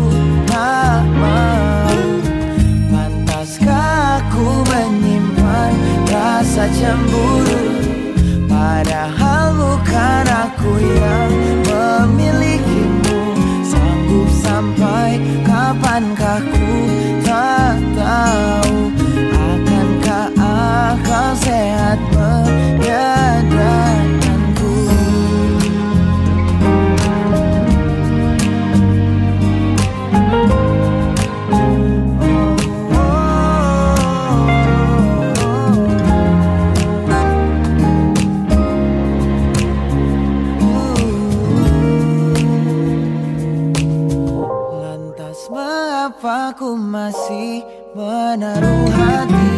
tak 0.50 1.06
mau. 1.14 2.02
Pantaskah 2.90 4.18
aku 4.18 4.66
menyimpan 4.66 5.72
rasa 6.10 6.66
cemburu? 6.74 7.86
Padahal 8.50 9.54
bukan 9.54 10.26
aku 10.26 10.70
yang 10.74 11.30
kapankah 15.93 16.40
ku 16.49 16.72
tak 17.20 17.76
tahu 17.93 18.88
Akankah 19.36 20.32
akal 20.40 21.36
sehat 21.36 22.01
menyadarkanku 22.16 24.21
mengapa 46.62 46.78
ku 46.78 46.78
masih 46.78 47.58
menaruh 47.90 48.86
hati. 48.94 49.50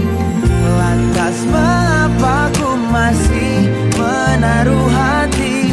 Lantas 0.64 1.36
mengapa 1.52 2.48
ku 2.56 2.80
masih 2.88 3.68
menaruh 3.92 4.88
hati? 4.88 5.68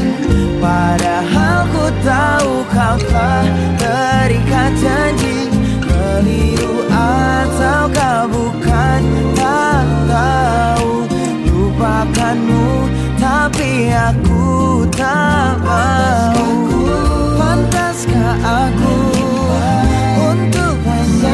Padahal 0.59 1.59
ku 1.71 1.86
tahu 2.03 2.51
kau 2.67 2.97
telah 3.07 3.47
terikat 3.79 4.71
janji. 4.75 5.47
Keliru 5.88 6.84
ataukah 6.91 8.27
bukan 8.27 9.01
tak 9.32 9.88
tahu. 10.11 11.07
Lupakanmu 11.47 12.91
tapi 13.15 13.88
aku 13.88 14.84
tak 14.91 15.55
mau. 15.63 16.51
Pantaskah 17.39 18.36
aku 18.43 19.20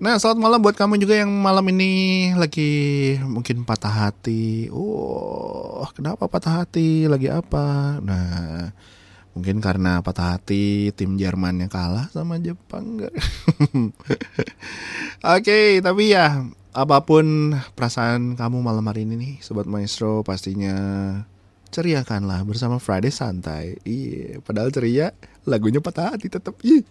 Nah, 0.00 0.16
selamat 0.16 0.40
malam 0.40 0.64
buat 0.64 0.80
kamu 0.80 0.96
juga 0.96 1.12
yang 1.12 1.28
malam 1.28 1.76
ini 1.76 2.32
lagi 2.32 2.72
mungkin 3.20 3.68
patah 3.68 4.08
hati. 4.08 4.72
Oh, 4.72 5.84
kenapa 5.92 6.24
patah 6.24 6.64
hati? 6.64 7.04
Lagi 7.04 7.28
apa? 7.28 8.00
Nah, 8.00 8.72
mungkin 9.36 9.60
karena 9.60 10.00
patah 10.00 10.40
hati 10.40 10.88
tim 10.96 11.20
Jerman 11.20 11.60
yang 11.60 11.68
kalah 11.68 12.08
sama 12.16 12.40
Jepang. 12.40 12.96
Oke, 15.36 15.84
tapi 15.84 16.16
ya 16.16 16.48
apa 16.72 17.04
pun 17.04 17.52
perasaan 17.76 18.40
kamu 18.40 18.56
malam 18.64 18.88
hari 18.88 19.04
ini 19.04 19.20
nih, 19.20 19.34
sobat 19.44 19.68
maestro 19.68 20.24
pastinya 20.24 20.80
ceriakanlah 21.70 22.42
bersama 22.44 22.78
Friday 22.82 23.14
santai. 23.14 23.78
Iya, 23.86 24.42
padahal 24.42 24.74
ceria 24.74 25.14
lagunya 25.46 25.78
patah 25.80 26.10
hati 26.14 26.28
tetap. 26.28 26.54
Ih. 26.66 26.82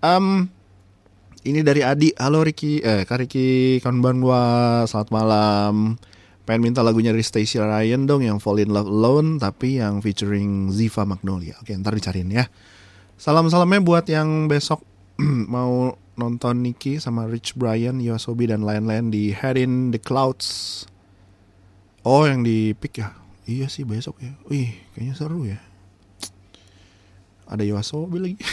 Em 0.00 0.48
ini 1.44 1.62
dari 1.62 1.82
Adi. 1.84 2.12
Halo 2.16 2.42
Ricky, 2.46 2.80
eh 2.80 3.04
Kak 3.04 3.18
Ricky, 3.26 3.80
konbanwa. 3.84 4.86
Selamat 4.88 5.10
malam. 5.12 5.98
Pengen 6.48 6.72
minta 6.72 6.80
lagunya 6.80 7.12
dari 7.12 7.20
Stacy 7.20 7.60
Ryan 7.60 8.08
dong 8.08 8.24
yang 8.24 8.40
Fall 8.40 8.64
in 8.64 8.72
Love 8.72 8.88
Alone 8.88 9.36
tapi 9.36 9.84
yang 9.84 10.00
featuring 10.00 10.72
Ziva 10.72 11.04
Magnolia. 11.04 11.60
Oke, 11.60 11.76
ntar 11.76 11.92
dicariin 11.92 12.32
ya. 12.32 12.48
Salam-salamnya 13.20 13.84
buat 13.84 14.08
yang 14.08 14.48
besok 14.48 14.87
mau 15.50 15.98
nonton 16.14 16.62
Nicky 16.62 17.02
sama 17.02 17.26
Rich 17.26 17.58
Brian, 17.58 17.98
Yosobi 17.98 18.46
dan 18.46 18.62
lain-lain 18.62 19.10
di 19.10 19.34
Head 19.34 19.58
in 19.58 19.90
the 19.90 19.98
Clouds. 19.98 20.86
Oh, 22.06 22.22
yang 22.22 22.46
di 22.46 22.70
Pick 22.78 23.02
ya? 23.02 23.18
Iya 23.42 23.66
sih 23.66 23.82
besok 23.82 24.22
ya. 24.22 24.38
Wih, 24.46 24.78
kayaknya 24.94 25.14
seru 25.18 25.42
ya. 25.42 25.58
Ada 27.50 27.66
Yosobi 27.66 28.18
lagi. 28.22 28.38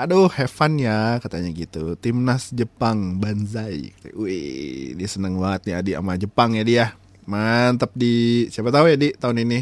Aduh, 0.00 0.28
have 0.28 0.52
fun 0.52 0.76
ya 0.76 1.16
katanya 1.16 1.48
gitu. 1.48 1.96
Timnas 1.96 2.52
Jepang 2.52 3.16
Banzai. 3.16 3.96
Wih, 4.12 4.92
dia 4.92 5.08
seneng 5.08 5.40
banget 5.40 5.72
nih 5.72 5.74
Adi 5.80 5.92
sama 5.96 6.20
Jepang 6.20 6.52
ya 6.52 6.64
dia. 6.68 6.86
Mantap 7.24 7.96
di 7.96 8.44
siapa 8.52 8.68
tahu 8.68 8.92
ya 8.92 9.00
di 9.00 9.16
tahun 9.16 9.40
ini. 9.40 9.60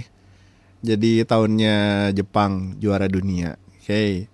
Jadi 0.83 1.23
tahunnya 1.23 2.11
Jepang 2.19 2.75
juara 2.83 3.07
dunia. 3.07 3.68
Oke. 3.89 4.29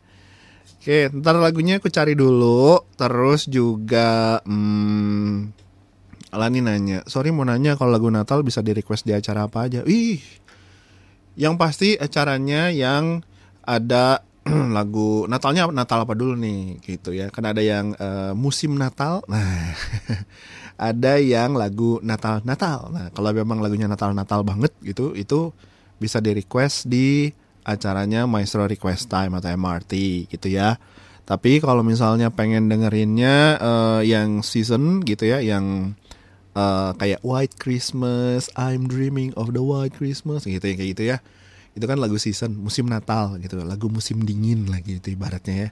Oke, 0.83 1.15
ntar 1.15 1.39
lagunya 1.39 1.79
aku 1.79 1.87
cari 1.87 2.19
dulu. 2.19 2.83
Terus 2.99 3.47
juga 3.47 4.43
hmm, 4.43 5.55
Alani 6.35 6.59
nanya, 6.59 7.07
sorry 7.07 7.31
mau 7.31 7.47
nanya 7.47 7.79
kalau 7.79 7.95
lagu 7.95 8.11
Natal 8.11 8.43
bisa 8.43 8.67
di 8.67 8.75
request 8.75 9.07
di 9.07 9.15
acara 9.15 9.47
apa 9.47 9.71
aja? 9.71 9.87
Ih, 9.87 10.19
yang 11.39 11.55
pasti 11.55 11.95
acaranya 11.95 12.75
yang 12.75 13.23
ada 13.63 14.27
lagu 14.77 15.31
Natalnya 15.31 15.71
Natal 15.71 16.03
apa 16.03 16.19
dulu 16.19 16.35
nih 16.35 16.83
gitu 16.83 17.15
ya. 17.15 17.31
Kan 17.31 17.47
ada 17.47 17.63
yang 17.63 17.95
eh, 17.95 18.35
musim 18.35 18.75
Natal. 18.75 19.23
Nah, 19.31 19.71
ada 20.75 21.23
yang 21.23 21.55
lagu 21.55 22.03
Natal 22.03 22.43
Natal. 22.43 22.91
Nah, 22.91 23.07
kalau 23.15 23.31
memang 23.31 23.63
lagunya 23.63 23.87
Natal 23.87 24.11
Natal 24.11 24.43
banget 24.43 24.75
gitu, 24.83 25.15
itu 25.15 25.55
bisa 26.03 26.19
di 26.19 26.35
request 26.35 26.91
di 26.91 27.31
acaranya 27.65 28.29
Maestro 28.29 28.69
Request 28.69 29.09
Time 29.09 29.41
atau 29.41 29.49
MRT 29.51 29.93
gitu 30.29 30.53
ya. 30.53 30.77
Tapi 31.25 31.57
kalau 31.65 31.81
misalnya 31.81 32.29
pengen 32.29 32.69
dengerinnya 32.69 33.57
eh, 33.57 34.01
yang 34.13 34.45
season 34.45 35.01
gitu 35.03 35.25
ya, 35.25 35.41
yang 35.41 35.97
eh, 36.53 36.91
kayak 37.01 37.25
White 37.25 37.57
Christmas, 37.57 38.53
I'm 38.55 38.87
dreaming 38.87 39.33
of 39.35 39.57
the 39.57 39.65
White 39.65 39.97
Christmas 39.97 40.45
gitu 40.45 40.61
ya 40.61 40.77
kayak 40.77 40.91
gitu 40.95 41.05
ya. 41.17 41.19
Itu 41.75 41.89
kan 41.89 41.99
lagu 41.99 42.21
season, 42.21 42.55
musim 42.61 42.87
Natal 42.87 43.41
gitu, 43.41 43.59
lagu 43.65 43.89
musim 43.89 44.23
dingin 44.23 44.69
lagi 44.69 45.01
gitu 45.01 45.17
ibaratnya 45.17 45.69
ya. 45.69 45.71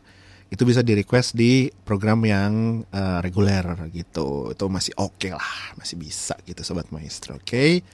Itu 0.52 0.68
bisa 0.68 0.84
di 0.84 0.92
request 0.96 1.36
di 1.36 1.68
program 1.84 2.24
yang 2.24 2.82
eh, 2.88 3.18
reguler 3.20 3.92
gitu. 3.92 4.56
Itu 4.56 4.72
masih 4.72 4.96
oke 4.96 5.28
lah, 5.36 5.76
masih 5.76 6.00
bisa 6.00 6.32
gitu 6.48 6.64
sobat 6.64 6.88
maestro, 6.88 7.36
oke? 7.36 7.84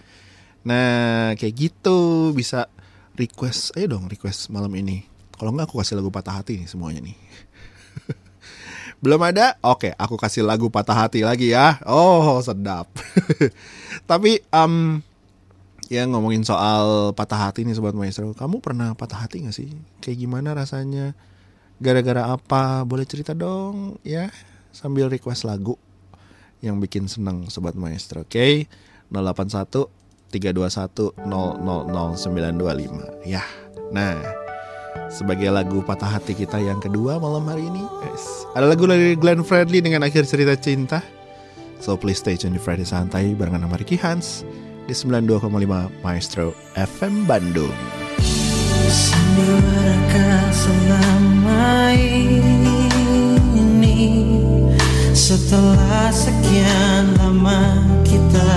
Nah, 0.62 1.34
kayak 1.34 1.55
gitu 1.55 2.30
bisa 2.34 2.70
request 3.18 3.74
ayo 3.74 3.98
dong 3.98 4.06
request 4.06 4.48
malam 4.48 4.70
ini. 4.78 5.04
Kalau 5.34 5.50
enggak 5.50 5.70
aku 5.70 5.82
kasih 5.82 5.98
lagu 5.98 6.10
patah 6.10 6.38
hati 6.38 6.62
nih 6.62 6.70
semuanya 6.70 7.02
nih. 7.02 7.18
Belum 9.02 9.22
ada? 9.22 9.54
Oke, 9.62 9.94
aku 9.94 10.18
kasih 10.18 10.42
lagu 10.42 10.70
patah 10.70 11.06
hati 11.06 11.22
lagi 11.22 11.54
ya. 11.54 11.78
Oh, 11.86 12.38
sedap. 12.42 12.90
Tapi 14.10 14.42
um, 14.50 14.98
ya 15.86 16.02
ngomongin 16.10 16.42
soal 16.42 17.14
patah 17.14 17.50
hati 17.50 17.62
nih 17.62 17.78
sobat 17.78 17.94
maestro, 17.94 18.34
kamu 18.34 18.58
pernah 18.58 18.98
patah 18.98 19.22
hati 19.22 19.46
gak 19.46 19.54
sih? 19.54 19.70
Kayak 20.02 20.18
gimana 20.26 20.50
rasanya? 20.58 21.14
Gara-gara 21.78 22.34
apa? 22.34 22.82
Boleh 22.82 23.06
cerita 23.06 23.38
dong 23.38 24.02
ya 24.02 24.34
sambil 24.74 25.06
request 25.06 25.46
lagu 25.46 25.78
yang 26.58 26.82
bikin 26.82 27.06
seneng 27.06 27.46
sobat 27.46 27.78
maestro. 27.78 28.26
Oke, 28.26 28.66
081 29.14 29.97
321 30.30 31.16
000925 31.24 33.24
ya. 33.24 33.40
Nah, 33.88 34.20
sebagai 35.08 35.48
lagu 35.48 35.80
patah 35.80 36.20
hati 36.20 36.36
kita 36.36 36.60
yang 36.60 36.80
kedua 36.80 37.16
malam 37.16 37.48
hari 37.48 37.64
ini. 37.64 37.80
Yes. 38.04 38.44
Ada 38.52 38.68
lagu 38.68 38.84
dari 38.84 39.16
Glenn 39.16 39.40
Fredly 39.40 39.80
dengan 39.80 40.04
akhir 40.04 40.28
cerita 40.28 40.52
cinta. 40.56 41.00
So 41.80 41.96
please 41.96 42.20
stay 42.20 42.36
tune 42.36 42.58
di 42.58 42.60
Friday 42.60 42.84
Santai 42.84 43.32
barengan 43.32 43.64
sama 43.64 43.76
Ricky 43.78 43.96
Hans 43.96 44.44
di 44.84 44.94
92,5 44.96 46.04
Maestro 46.04 46.52
FM 46.74 47.24
Bandung. 47.24 47.72
Setelah 55.28 56.08
sekian 56.08 57.12
lama 57.20 57.84
kita 58.00 58.48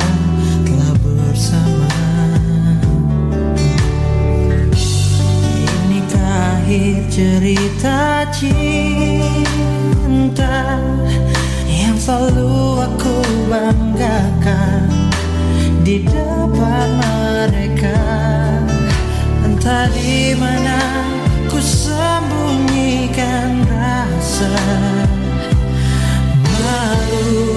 akhir 6.72 7.04
cerita 7.12 8.24
cinta 8.32 8.80
Yang 11.68 12.08
selalu 12.08 12.88
aku 12.88 13.16
banggakan 13.52 14.88
Di 15.84 16.08
depan 16.08 16.88
mereka 16.96 18.00
Entah 19.44 19.92
di 19.92 20.32
mana 20.40 20.80
ku 21.52 21.60
sembunyikan 21.60 23.68
rasa 23.68 24.56
malu. 26.56 27.52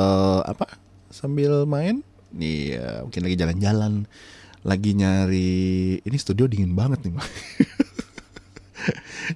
apa? 0.50 0.66
Sambil 1.14 1.70
main? 1.70 2.02
Iya 2.34 3.06
mungkin 3.06 3.22
lagi 3.22 3.38
jalan-jalan. 3.38 4.10
Lagi 4.66 4.98
nyari 4.98 6.02
Ini 6.06 6.18
studio 6.22 6.46
dingin 6.46 6.78
banget 6.78 7.02
nih 7.02 7.18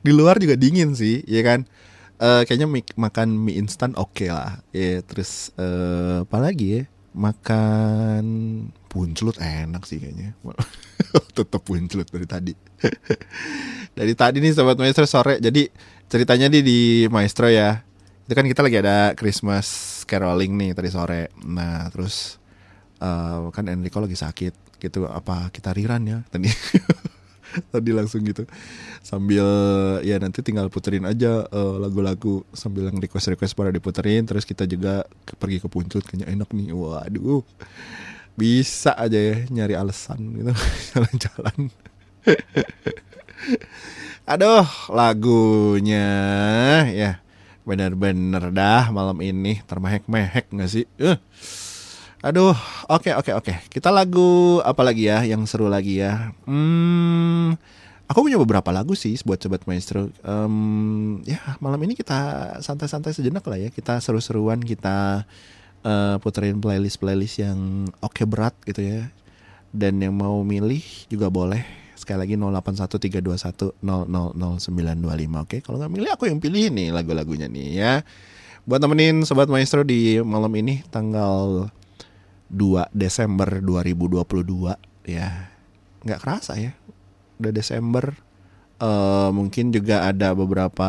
Di 0.06 0.12
luar 0.14 0.38
juga 0.42 0.58
dingin 0.58 0.98
sih 0.98 1.22
ya 1.30 1.46
kan? 1.46 1.70
Uh, 2.18 2.42
Kayaknya 2.50 2.68
mie, 2.70 2.86
makan 2.98 3.46
mie 3.46 3.62
instan 3.62 3.94
oke 3.94 4.26
okay 4.26 4.30
lah. 4.34 4.58
Ya, 4.74 5.06
Terus 5.06 5.54
uh, 5.62 6.26
apa 6.26 6.38
lagi 6.42 6.82
ya? 6.82 6.90
makan 7.16 8.24
buncelut 8.92 9.40
enak 9.40 9.88
sih 9.88 9.98
kayaknya. 9.98 10.36
Tetap 11.36 11.64
buncelut 11.64 12.12
dari 12.12 12.28
tadi. 12.28 12.54
Dari 13.96 14.12
tadi 14.12 14.44
nih 14.44 14.52
sobat 14.52 14.76
maestro 14.76 15.08
sore. 15.08 15.40
Jadi 15.40 15.72
ceritanya 16.12 16.52
di 16.52 16.60
di 16.60 16.80
maestro 17.08 17.48
ya. 17.48 17.80
Itu 18.28 18.36
kan 18.36 18.44
kita 18.44 18.60
lagi 18.60 18.84
ada 18.84 19.16
Christmas 19.16 20.04
caroling 20.04 20.60
nih 20.60 20.76
tadi 20.76 20.92
sore. 20.92 21.32
Nah 21.48 21.88
terus 21.96 22.36
uh, 23.00 23.48
kan 23.56 23.72
Enrico 23.72 24.04
lagi 24.04 24.20
sakit. 24.20 24.84
Gitu 24.84 25.08
apa 25.08 25.48
kita 25.56 25.72
riran 25.72 26.04
ya? 26.04 26.20
Tadi. 26.28 26.52
tadi 27.74 27.90
langsung 27.94 28.26
gitu. 28.26 28.44
Sambil 29.06 29.46
ya 30.02 30.18
nanti 30.18 30.42
tinggal 30.42 30.70
puterin 30.74 31.06
aja 31.06 31.46
eh, 31.46 31.76
lagu-lagu 31.78 32.42
uh, 32.42 32.56
sambil 32.56 32.90
yang 32.90 32.98
request 32.98 33.34
request 33.34 33.54
pada 33.54 33.74
diputerin. 33.74 34.26
Terus 34.26 34.44
kita 34.44 34.66
juga 34.66 35.06
pergi 35.38 35.62
ke 35.62 35.68
puncut 35.70 36.04
kayaknya 36.06 36.34
enak 36.34 36.50
nih. 36.52 36.74
Waduh 36.74 37.46
bisa 38.36 38.92
aja 39.00 39.16
ya 39.16 39.48
nyari 39.48 39.80
alasan 39.80 40.20
gitu. 40.36 40.52
Jalan-jalan. 40.92 41.60
Aduh 44.32 44.68
lagunya 44.92 46.08
ya. 46.92 47.12
Bener-bener 47.66 48.54
dah 48.54 48.94
malam 48.94 49.18
ini. 49.26 49.58
Termehek-mehek 49.66 50.54
nggak 50.54 50.70
sih? 50.70 50.86
Uh. 51.02 51.18
Aduh, 52.26 52.58
oke 52.90 53.14
oke 53.14 53.32
oke. 53.38 53.54
Kita 53.70 53.94
lagu 53.94 54.58
apa 54.66 54.82
lagi 54.82 55.06
ya 55.06 55.22
yang 55.22 55.46
seru 55.46 55.70
lagi 55.70 56.02
ya? 56.02 56.34
Hmm, 56.50 57.54
aku 58.10 58.26
punya 58.26 58.42
beberapa 58.42 58.74
lagu 58.74 58.98
sih 58.98 59.14
buat 59.22 59.38
sobat 59.38 59.62
maestro. 59.70 60.10
Em, 60.26 61.22
ya 61.22 61.38
malam 61.62 61.78
ini 61.86 61.94
kita 61.94 62.18
santai-santai 62.66 63.14
sejenak 63.14 63.46
lah 63.46 63.62
ya. 63.62 63.70
Kita 63.70 64.02
seru-seruan 64.02 64.58
kita 64.66 65.22
eh, 65.86 66.18
puterin 66.18 66.58
playlist-playlist 66.58 67.46
yang 67.46 67.94
oke 68.02 68.26
berat 68.26 68.58
gitu 68.66 68.82
ya. 68.82 69.14
Dan 69.70 70.02
yang 70.02 70.18
mau 70.18 70.42
milih 70.42 70.82
juga 71.06 71.30
boleh. 71.30 71.62
Sekali 71.94 72.26
lagi 72.26 72.42
081321000925 73.86 73.86
oke. 75.46 75.58
Kalau 75.62 75.78
nggak 75.78 75.94
milih 75.94 76.10
aku 76.10 76.26
yang 76.26 76.42
pilih 76.42 76.74
nih 76.74 76.90
lagu-lagunya 76.90 77.46
nih 77.46 77.68
ya. 77.78 77.94
Buat 78.66 78.82
temenin 78.82 79.22
sobat 79.30 79.46
maestro 79.46 79.86
di 79.86 80.18
malam 80.26 80.50
ini 80.58 80.82
tanggal 80.90 81.70
2 82.50 82.92
Desember 82.94 83.60
2022 83.62 84.76
ya. 85.10 85.50
Nggak 86.06 86.20
kerasa 86.22 86.58
ya. 86.58 86.74
Udah 87.42 87.52
Desember 87.52 88.16
eh 88.76 89.30
mungkin 89.32 89.72
juga 89.72 90.04
ada 90.04 90.36
beberapa 90.36 90.88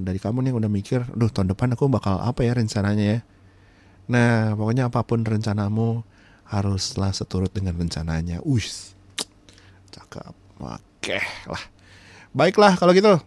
dari 0.00 0.16
kamu 0.16 0.40
nih 0.40 0.48
yang 0.52 0.58
udah 0.64 0.72
mikir, 0.72 1.00
"Duh, 1.12 1.28
tahun 1.28 1.52
depan 1.52 1.76
aku 1.76 1.84
bakal 1.92 2.16
apa 2.16 2.40
ya 2.40 2.56
rencananya 2.56 3.04
ya?" 3.04 3.18
Nah, 4.08 4.54
pokoknya 4.56 4.88
apa 4.88 5.04
pun 5.04 5.26
rencanamu 5.26 6.06
haruslah 6.46 7.10
seturut 7.10 7.50
dengan 7.50 7.74
rencananya. 7.76 8.38
Ush. 8.46 8.94
Cakep. 9.90 10.34
Oke 10.62 11.18
lah. 11.50 11.62
Baiklah 12.32 12.74
kalau 12.78 12.94
gitu. 12.96 13.18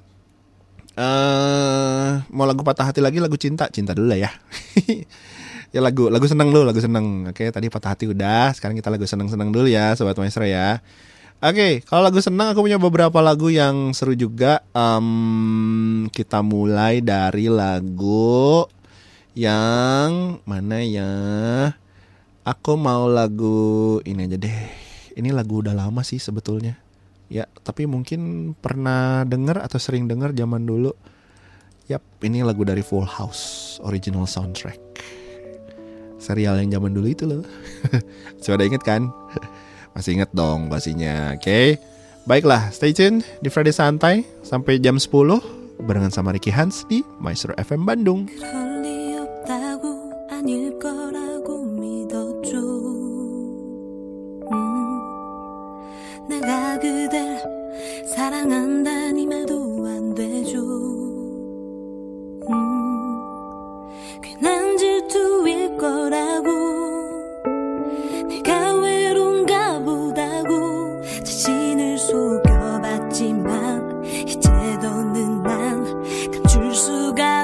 eh 1.00 2.12
mau 2.28 2.44
lagu 2.44 2.60
patah 2.60 2.92
hati 2.92 3.00
lagi 3.00 3.24
lagu 3.24 3.40
cinta, 3.40 3.72
cinta 3.72 3.96
dulu 3.96 4.12
lah 4.12 4.20
ya. 4.20 4.32
ya 5.70 5.80
lagu 5.80 6.10
lagu 6.10 6.26
seneng 6.26 6.50
dulu, 6.50 6.66
lagu 6.70 6.82
seneng. 6.82 7.30
Oke, 7.30 7.50
tadi 7.54 7.68
patah 7.70 7.94
hati 7.94 8.10
udah, 8.10 8.54
sekarang 8.58 8.78
kita 8.78 8.90
lagu 8.90 9.06
seneng-seneng 9.06 9.50
dulu 9.54 9.68
ya, 9.70 9.94
sobat 9.94 10.18
maestro 10.18 10.46
ya. 10.46 10.82
Oke, 11.40 11.80
kalau 11.88 12.04
lagu 12.04 12.20
seneng 12.20 12.52
aku 12.52 12.68
punya 12.68 12.76
beberapa 12.76 13.24
lagu 13.24 13.48
yang 13.48 13.96
seru 13.96 14.12
juga. 14.12 14.60
Em, 14.76 16.12
kita 16.12 16.44
mulai 16.44 17.00
dari 17.00 17.48
lagu 17.48 18.68
yang 19.40 20.44
mana 20.44 20.84
ya? 20.84 21.16
Aku 22.44 22.76
mau 22.76 23.08
lagu 23.08 24.02
ini 24.04 24.28
aja 24.28 24.36
deh. 24.36 24.60
Ini 25.16 25.32
lagu 25.32 25.64
udah 25.64 25.72
lama 25.72 26.04
sih 26.04 26.20
sebetulnya. 26.20 26.76
Ya, 27.32 27.48
tapi 27.64 27.88
mungkin 27.88 28.52
pernah 28.58 29.24
denger 29.24 29.64
atau 29.64 29.80
sering 29.80 30.12
denger 30.12 30.36
zaman 30.36 30.68
dulu. 30.68 30.92
Yap, 31.88 32.04
ini 32.26 32.44
lagu 32.44 32.68
dari 32.68 32.84
Full 32.84 33.08
House, 33.08 33.78
original 33.86 34.28
soundtrack 34.28 34.89
Serial 36.19 36.57
yang 36.63 36.81
zaman 36.81 36.95
dulu 36.95 37.09
itu 37.11 37.25
loh. 37.27 37.43
Sudah 38.45 38.65
inget 38.65 38.83
kan? 38.87 39.11
Masih 39.95 40.19
inget 40.19 40.31
dong 40.35 40.73
pastinya, 40.73 41.37
oke? 41.37 41.79
Baiklah, 42.25 42.73
stay 42.73 42.97
tune 42.97 43.21
di 43.45 43.53
Friday 43.53 43.75
Santai 43.75 44.25
sampai 44.41 44.81
jam 44.81 44.97
10 44.97 45.13
barengan 45.85 46.09
sama 46.09 46.33
Ricky 46.33 46.49
Hans 46.55 46.89
di 46.89 47.05
Maestro 47.21 47.53
FM 47.61 47.85
Bandung. 47.85 48.25
그럴 48.31 48.81
리 48.81 49.17
없다고 49.19 50.11
아닐 50.31 50.79
거라고 50.79 51.65
믿었죠. 51.79 52.57
음, 54.49 54.57
내가 56.29 56.79
그댈 56.79 57.39
사랑한다니 58.09 59.27
말도 59.27 59.85
안 59.87 60.15
되죠. 60.15 60.59
음, 62.49 62.78
괜한 64.40 64.78
질투일 64.78 65.76
거라고. 65.78 66.50
내가 68.28 68.74
외로운가 68.76 69.80
보다고. 69.80 71.02
자신을 71.04 71.98
속여봤지만 71.98 73.50
이제 74.28 74.50
더는 74.82 75.44
난 75.44 75.84
감출 76.32 76.74
수가 76.74 77.39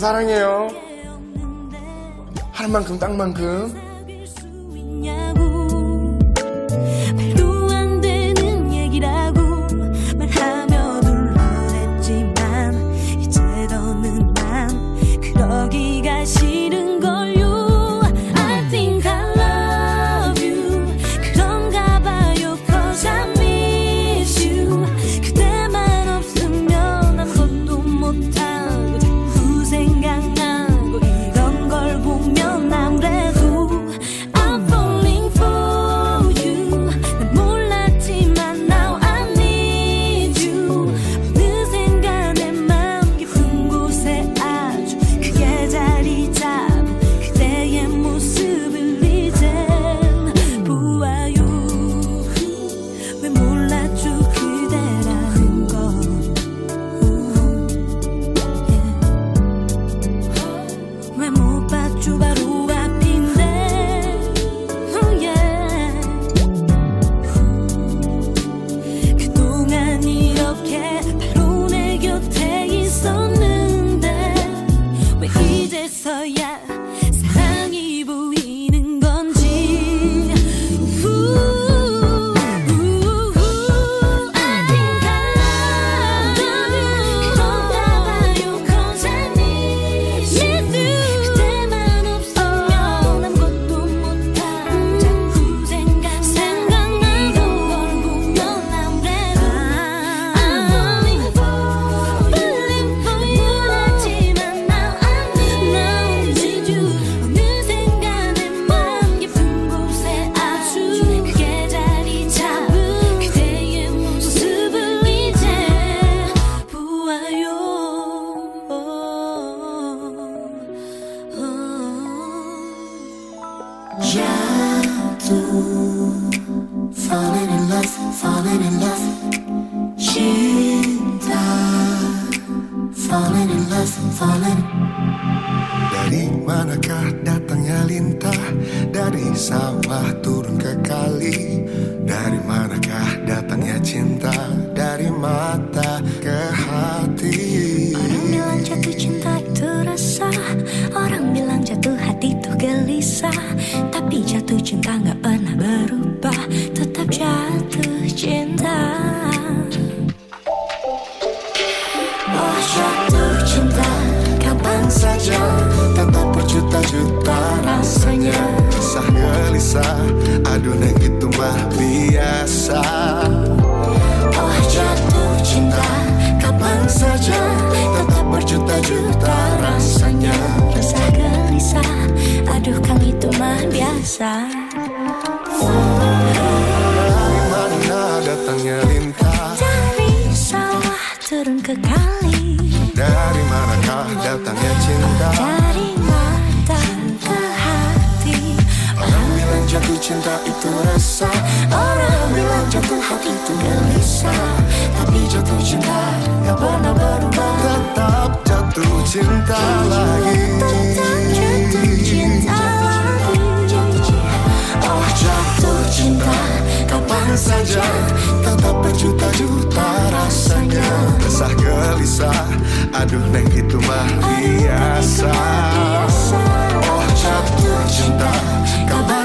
사랑해요. 0.00 0.68
할 2.52 2.68
만큼 2.68 2.98
딱 2.98 3.14
만큼. 3.14 3.89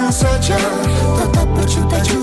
I'm 0.05 0.11
such 0.11 0.51
a 0.51 2.14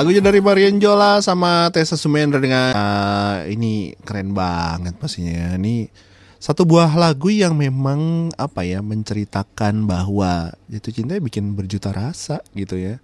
lagunya 0.00 0.24
dari 0.24 0.40
Marian 0.40 0.80
Jola 0.80 1.20
sama 1.20 1.68
Tessa 1.68 1.92
Sumendra 1.92 2.40
dengan 2.40 2.72
ah, 2.72 3.44
ini 3.44 3.92
keren 4.00 4.32
banget 4.32 4.96
pastinya. 4.96 5.60
Ini 5.60 5.92
satu 6.40 6.64
buah 6.64 6.96
lagu 6.96 7.28
yang 7.28 7.52
memang 7.52 8.32
apa 8.40 8.64
ya 8.64 8.80
menceritakan 8.80 9.84
bahwa 9.84 10.56
jatuh 10.72 10.96
cinta 10.96 11.20
bikin 11.20 11.52
berjuta 11.52 11.92
rasa 11.92 12.40
gitu 12.56 12.80
ya. 12.80 12.96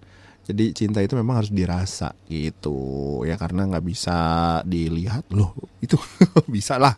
Jadi 0.49 0.73
cinta 0.73 1.05
itu 1.05 1.13
memang 1.13 1.37
harus 1.37 1.53
dirasa 1.53 2.17
gitu 2.25 3.21
ya 3.29 3.37
karena 3.37 3.69
nggak 3.69 3.85
bisa 3.85 4.17
dilihat 4.65 5.29
loh 5.29 5.53
itu 5.85 6.01
bisa 6.49 6.81
lah 6.81 6.97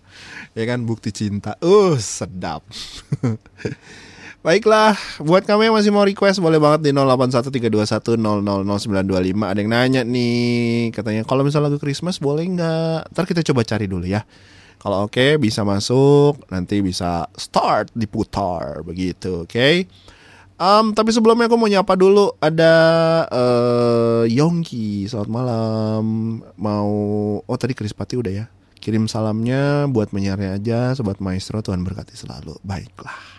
ya 0.56 0.64
kan 0.64 0.80
bukti 0.88 1.12
cinta. 1.12 1.60
Uh 1.60 2.00
sedap. 2.00 2.64
Baiklah, 4.40 4.96
buat 5.20 5.44
kamu 5.44 5.68
yang 5.68 5.76
masih 5.76 5.92
mau 5.92 6.08
request 6.08 6.40
boleh 6.40 6.64
banget 6.64 6.88
di 6.88 6.92
081321000925. 6.96 9.36
Ada 9.36 9.60
yang 9.60 9.68
nanya 9.68 10.08
nih, 10.08 10.96
katanya 10.96 11.28
kalau 11.28 11.44
misalnya 11.44 11.68
lagu 11.68 11.76
Christmas 11.76 12.24
boleh 12.24 12.48
nggak? 12.48 13.12
Ntar 13.12 13.28
kita 13.28 13.44
coba 13.52 13.68
cari 13.68 13.92
dulu 13.92 14.08
ya. 14.08 14.24
Kalau 14.80 15.12
oke 15.12 15.36
bisa 15.44 15.68
masuk, 15.68 16.40
nanti 16.48 16.80
bisa 16.80 17.28
start 17.36 17.92
diputar 17.92 18.80
begitu, 18.88 19.44
oke? 19.44 19.68
Em, 20.56 20.86
tapi 20.96 21.12
sebelumnya 21.12 21.52
aku 21.52 21.60
mau 21.60 21.68
nyapa 21.68 22.00
dulu 22.00 22.32
ada 22.40 22.76
eh 23.28 24.24
Yongki, 24.40 25.12
selamat 25.12 25.32
malam. 25.36 26.04
Mau 26.56 26.92
oh 27.44 27.58
tadi 27.60 27.76
Krispati 27.76 28.16
udah 28.16 28.32
ya. 28.32 28.48
Kirim 28.80 29.12
salamnya 29.12 29.84
buat 29.92 30.16
menyiarnya 30.16 30.56
aja, 30.56 30.96
sobat 30.96 31.20
maestro 31.20 31.60
Tuhan 31.60 31.84
berkati 31.84 32.16
selalu. 32.16 32.56
Baiklah. 32.64 33.39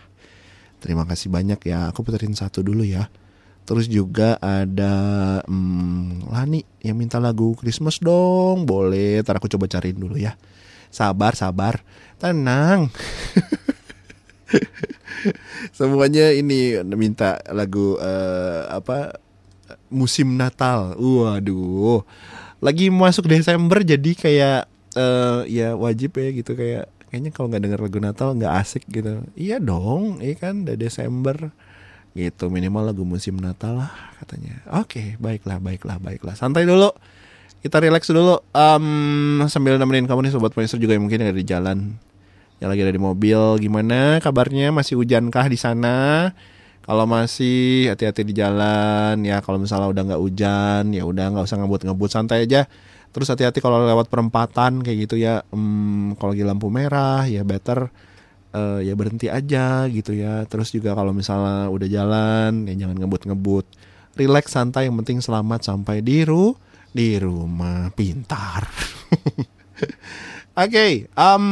Terima 0.81 1.05
kasih 1.05 1.29
banyak 1.29 1.61
ya. 1.69 1.93
Aku 1.93 2.01
puterin 2.01 2.33
satu 2.33 2.65
dulu 2.65 2.83
ya. 2.83 3.13
Terus 3.69 3.87
juga 3.87 4.41
ada 4.41 4.93
hmm, 5.47 6.33
Lani 6.33 6.65
yang 6.83 6.99
minta 6.99 7.23
lagu 7.23 7.55
Christmas 7.55 8.03
dong. 8.03 8.67
Boleh, 8.67 9.23
ntar 9.23 9.39
aku 9.39 9.47
coba 9.47 9.69
cariin 9.69 10.01
dulu 10.01 10.17
ya. 10.17 10.35
Sabar, 10.91 11.39
sabar. 11.39 11.85
Tenang. 12.19 12.91
Semuanya 15.77 16.35
ini 16.35 16.81
minta 16.97 17.39
lagu 17.53 18.01
eh, 18.01 18.63
apa 18.73 19.21
musim 19.93 20.35
Natal. 20.35 20.99
Waduh. 20.99 22.03
Lagi 22.59 22.91
masuk 22.91 23.31
Desember 23.31 23.85
jadi 23.85 24.11
kayak 24.17 24.67
eh, 24.97 25.41
ya 25.47 25.79
wajib 25.79 26.19
ya 26.19 26.29
gitu 26.35 26.59
kayak 26.59 26.91
kayaknya 27.11 27.31
kalau 27.35 27.51
nggak 27.51 27.63
denger 27.67 27.81
lagu 27.83 27.99
Natal 27.99 28.29
nggak 28.39 28.55
asik 28.63 28.87
gitu. 28.89 29.27
Iya 29.35 29.59
dong, 29.59 30.23
iya 30.23 30.39
kan 30.39 30.65
udah 30.65 30.79
Desember 30.79 31.51
gitu 32.15 32.51
minimal 32.51 32.91
lagu 32.91 33.03
musim 33.07 33.39
Natal 33.39 33.87
lah 33.87 33.93
katanya. 34.23 34.63
Oke, 34.79 35.19
baiklah, 35.23 35.63
baiklah, 35.63 35.99
baiklah. 36.03 36.35
Santai 36.35 36.67
dulu. 36.67 36.91
Kita 37.61 37.77
relax 37.77 38.09
dulu 38.09 38.41
Em, 38.57 38.87
sambil 39.53 39.77
nemenin 39.77 40.09
kamu 40.09 40.25
nih 40.27 40.33
sobat 40.33 40.57
Maestro 40.57 40.81
juga 40.81 40.97
yang 40.97 41.05
mungkin 41.05 41.21
ada 41.21 41.37
di 41.37 41.45
jalan 41.45 42.01
yang 42.61 42.69
lagi 42.69 42.85
ada 42.85 42.93
di 42.93 43.01
mobil 43.01 43.41
gimana 43.57 44.21
kabarnya 44.21 44.69
masih 44.69 45.01
hujankah 45.01 45.49
di 45.49 45.57
sana 45.57 46.29
kalau 46.85 47.09
masih 47.09 47.89
hati-hati 47.89 48.21
di 48.25 48.37
jalan 48.37 49.17
ya 49.25 49.41
kalau 49.41 49.57
misalnya 49.57 49.89
udah 49.89 50.03
nggak 50.13 50.21
hujan 50.21 50.83
ya 50.93 51.09
udah 51.09 51.33
nggak 51.33 51.45
usah 51.49 51.57
ngebut-ngebut 51.57 52.11
santai 52.13 52.45
aja 52.45 52.69
Terus 53.11 53.27
hati-hati 53.27 53.59
kalau 53.59 53.83
lewat 53.83 54.07
perempatan 54.07 54.87
kayak 54.87 54.99
gitu 55.11 55.17
ya. 55.19 55.43
Hmm, 55.51 56.15
kalau 56.19 56.35
lagi 56.35 56.47
lampu 56.47 56.71
merah 56.71 57.27
ya 57.27 57.43
better 57.43 57.91
eh, 58.55 58.87
ya 58.87 58.95
berhenti 58.95 59.27
aja 59.27 59.87
gitu 59.91 60.15
ya. 60.15 60.47
Terus 60.47 60.71
juga 60.71 60.95
kalau 60.95 61.11
misalnya 61.11 61.67
udah 61.71 61.89
jalan 61.91 62.71
ya 62.71 62.87
jangan 62.87 62.97
ngebut-ngebut. 63.03 63.67
Relax 64.19 64.55
santai 64.55 64.91
yang 64.91 64.99
penting 65.03 65.23
selamat 65.23 65.67
sampai 65.67 66.03
di 66.03 66.23
ru 66.23 66.55
di 66.91 67.19
rumah 67.19 67.91
pintar. 67.95 68.67
Oke, 70.61 71.07
em, 71.07 71.45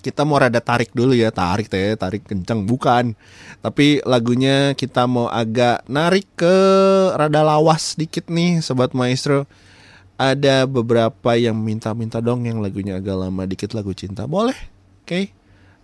kita 0.00 0.24
mau 0.24 0.40
rada 0.40 0.60
tarik 0.60 0.92
dulu 0.92 1.16
ya, 1.16 1.32
tarik 1.32 1.68
teh, 1.68 1.96
tarik 1.96 2.24
kenceng 2.28 2.64
bukan. 2.68 3.16
Tapi 3.64 4.04
lagunya 4.04 4.72
kita 4.76 5.08
mau 5.08 5.28
agak 5.28 5.84
narik 5.88 6.28
ke 6.36 6.56
rada 7.16 7.40
lawas 7.40 7.96
dikit 7.96 8.28
nih, 8.28 8.60
sobat 8.60 8.92
maestro. 8.92 9.48
Ada 10.14 10.70
beberapa 10.70 11.34
yang 11.34 11.58
minta-minta 11.58 12.22
dong 12.22 12.46
yang 12.46 12.62
lagunya 12.62 13.02
agak 13.02 13.18
lama 13.18 13.42
dikit 13.50 13.74
lagu 13.74 13.90
cinta. 13.92 14.30
Boleh? 14.30 14.54
Oke. 15.02 15.34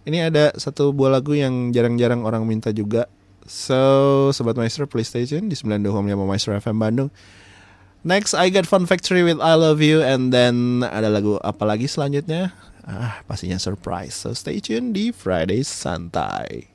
Ini 0.06 0.32
ada 0.32 0.54
satu 0.56 0.94
buah 0.94 1.20
lagu 1.20 1.34
yang 1.36 1.74
jarang-jarang 1.74 2.22
orang 2.24 2.46
minta 2.46 2.70
juga. 2.70 3.10
So, 3.44 4.30
sobat 4.30 4.54
maestro 4.54 4.86
PlayStation 4.86 5.50
di 5.50 5.56
92.5 5.58 5.90
Maestro 6.22 6.54
FM 6.54 6.78
Bandung. 6.78 7.10
Next, 8.00 8.32
I 8.32 8.48
Got 8.48 8.64
Fun 8.64 8.88
Factory 8.88 9.20
with 9.20 9.42
I 9.44 9.52
Love 9.60 9.84
You, 9.84 10.00
and 10.00 10.32
then 10.32 10.80
ada 10.80 11.12
lagu 11.12 11.36
apa 11.44 11.68
lagi 11.68 11.84
selanjutnya? 11.84 12.54
Ah, 12.88 13.20
pastinya 13.28 13.60
surprise. 13.60 14.16
So 14.16 14.32
stay 14.32 14.56
tune 14.64 14.96
di 14.96 15.12
Friday 15.12 15.60
Santai. 15.60 16.72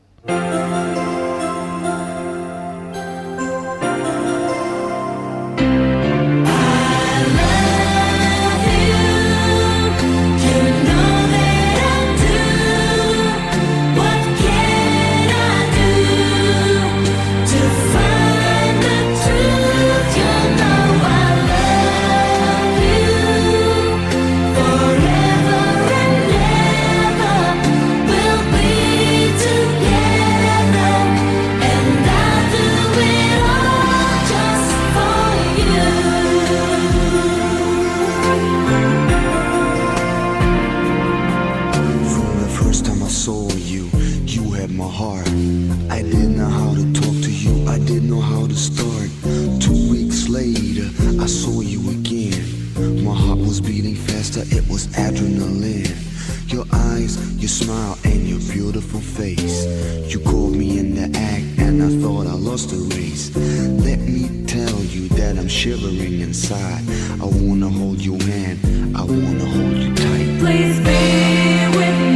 It 54.42 54.68
was 54.70 54.88
adrenaline. 54.88 55.94
Your 56.52 56.66
eyes, 56.72 57.18
your 57.40 57.50
smile, 57.50 57.98
and 58.04 58.28
your 58.28 58.40
beautiful 58.52 59.00
face. 59.00 59.66
You 60.12 60.20
called 60.20 60.56
me 60.56 60.78
in 60.80 60.96
the 60.96 61.18
act, 61.18 61.46
and 61.60 61.82
I 61.82 61.90
thought 62.02 62.28
I 62.28 62.34
lost 62.34 62.70
the 62.70 62.78
race. 62.96 63.36
Let 63.36 64.00
me 64.00 64.46
tell 64.46 64.80
you 64.82 65.08
that 65.10 65.38
I'm 65.38 65.48
shivering 65.48 66.20
inside. 66.20 66.84
I 67.22 67.26
wanna 67.26 67.70
hold 67.70 68.02
your 68.02 68.22
hand, 68.24 68.60
I 68.96 69.04
wanna 69.04 69.46
hold 69.46 69.78
you 69.78 69.96
tight. 69.96 70.40
Please 70.40 70.80
be 70.80 71.78
with 71.78 72.00
me. 72.00 72.15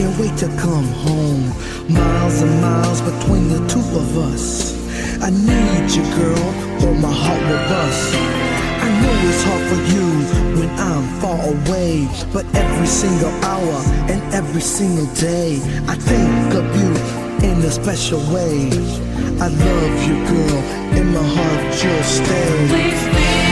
Can't 0.00 0.18
wait 0.18 0.36
to 0.38 0.48
come 0.56 0.88
home. 1.06 1.44
Miles 1.92 2.40
and 2.40 2.60
miles 2.62 3.00
between 3.02 3.48
the 3.48 3.60
two 3.68 3.86
of 4.02 4.08
us. 4.32 4.72
I 5.20 5.28
need 5.28 5.90
you, 5.96 6.04
girl, 6.16 6.48
or 6.84 6.94
my 6.94 7.12
heart 7.12 7.42
will 7.48 7.64
bust. 7.68 8.14
I 8.84 8.88
know 9.00 9.14
it's 9.28 9.42
hard 9.48 9.64
for 9.70 9.80
you 9.92 10.06
when 10.58 10.70
I'm 10.88 11.04
far 11.20 11.40
away, 11.54 12.08
but 12.32 12.46
every 12.54 12.86
single 12.86 13.34
hour 13.44 13.76
and 14.10 14.20
every 14.32 14.62
single 14.62 15.08
day, 15.16 15.56
I 15.86 15.96
think 16.10 16.54
of 16.60 16.66
you 16.80 16.90
in 17.48 17.58
a 17.62 17.70
special 17.70 18.20
way. 18.32 18.70
I 19.44 19.48
love 19.48 19.96
you, 20.08 20.16
girl, 20.30 20.60
in 20.98 21.12
my 21.12 21.26
heart 21.36 21.62
you'll 21.82 22.02
stay. 22.18 22.50
Please 22.72 23.04
be 23.14 23.49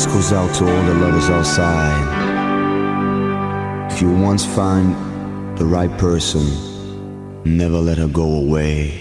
This 0.00 0.14
goes 0.14 0.32
out 0.32 0.54
to 0.54 0.64
all 0.64 0.82
the 0.84 0.94
lovers 0.94 1.28
outside. 1.28 1.92
If 3.92 4.00
you 4.00 4.10
once 4.10 4.46
find 4.46 4.96
the 5.58 5.66
right 5.66 5.90
person, 5.98 6.40
never 7.44 7.76
let 7.76 7.98
her 7.98 8.08
go 8.08 8.22
away. 8.22 8.99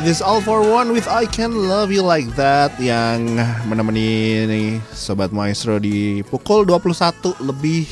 This 0.00 0.24
all 0.24 0.40
for 0.40 0.64
one 0.64 0.96
with 0.96 1.04
I 1.12 1.28
Can 1.28 1.68
Love 1.68 1.92
You 1.92 2.00
Like 2.00 2.32
That 2.32 2.72
yang 2.80 3.36
menemani 3.68 4.48
nih 4.48 4.80
sobat 4.96 5.28
maestro 5.28 5.76
di 5.76 6.24
pukul 6.24 6.64
21 6.64 7.36
lebih 7.44 7.84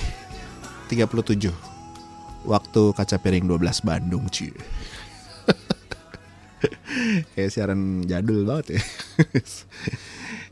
37 0.89 1.53
waktu 2.49 2.83
kaca 2.97 3.17
piring 3.21 3.45
12 3.45 3.61
Bandung 3.85 4.25
cuy. 4.33 4.49
Kayak 7.37 7.51
siaran 7.53 8.01
jadul 8.09 8.49
banget 8.49 8.81
ya. 8.81 8.83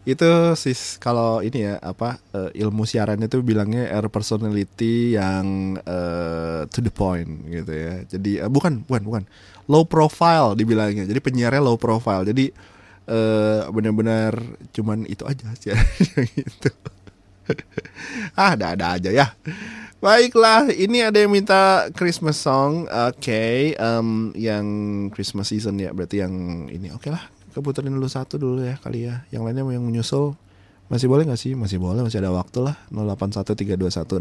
Itu 0.06 0.54
sis 0.54 1.02
kalau 1.02 1.42
ini 1.42 1.66
ya 1.66 1.82
apa 1.82 2.22
eh, 2.30 2.62
ilmu 2.62 2.86
siaran 2.86 3.18
itu 3.26 3.42
bilangnya 3.42 3.90
air 3.90 4.06
personality 4.06 5.18
yang 5.18 5.74
eh, 5.82 6.62
to 6.70 6.78
the 6.78 6.94
point 6.94 7.42
gitu 7.50 7.74
ya. 7.74 8.06
Jadi 8.06 8.38
eh, 8.38 8.46
bukan 8.46 8.86
bukan 8.86 9.02
bukan 9.02 9.22
low 9.66 9.82
profile 9.82 10.54
dibilangnya. 10.54 11.10
Jadi 11.10 11.18
penyiarnya 11.18 11.58
low 11.58 11.74
profile. 11.74 12.22
Jadi 12.22 12.54
eh 13.06 13.62
benar-benar 13.70 14.38
cuman 14.70 15.06
itu 15.10 15.26
aja 15.26 15.50
sih 15.58 15.74
gitu. 16.38 16.70
ah, 18.38 18.54
ada-ada 18.54 18.98
aja 18.98 19.10
ya. 19.10 19.26
Baiklah, 19.96 20.70
ini 20.70 21.02
ada 21.02 21.18
yang 21.18 21.32
minta 21.34 21.90
Christmas 21.96 22.38
song. 22.38 22.86
Oke, 23.10 23.74
em, 23.74 24.30
yang 24.38 24.66
Christmas 25.10 25.50
season 25.50 25.80
ya, 25.80 25.90
berarti 25.90 26.20
yang 26.20 26.66
ini. 26.68 26.92
Oke 26.92 27.08
lah, 27.08 27.26
keputerin 27.56 27.96
dulu 27.96 28.04
satu 28.04 28.36
dulu 28.36 28.60
ya 28.60 28.76
kali 28.76 29.08
ya. 29.08 29.24
Yang 29.32 29.42
lainnya 29.48 29.64
mau 29.64 29.72
yang 29.72 29.88
menyusul 29.88 30.36
masih 30.92 31.08
boleh 31.08 31.24
nggak 31.24 31.40
sih? 31.40 31.56
Masih 31.56 31.80
boleh, 31.80 32.04
masih 32.04 32.20
ada 32.20 32.36
waktu 32.36 32.60
lah. 32.60 32.76
081321000925. 32.92 34.20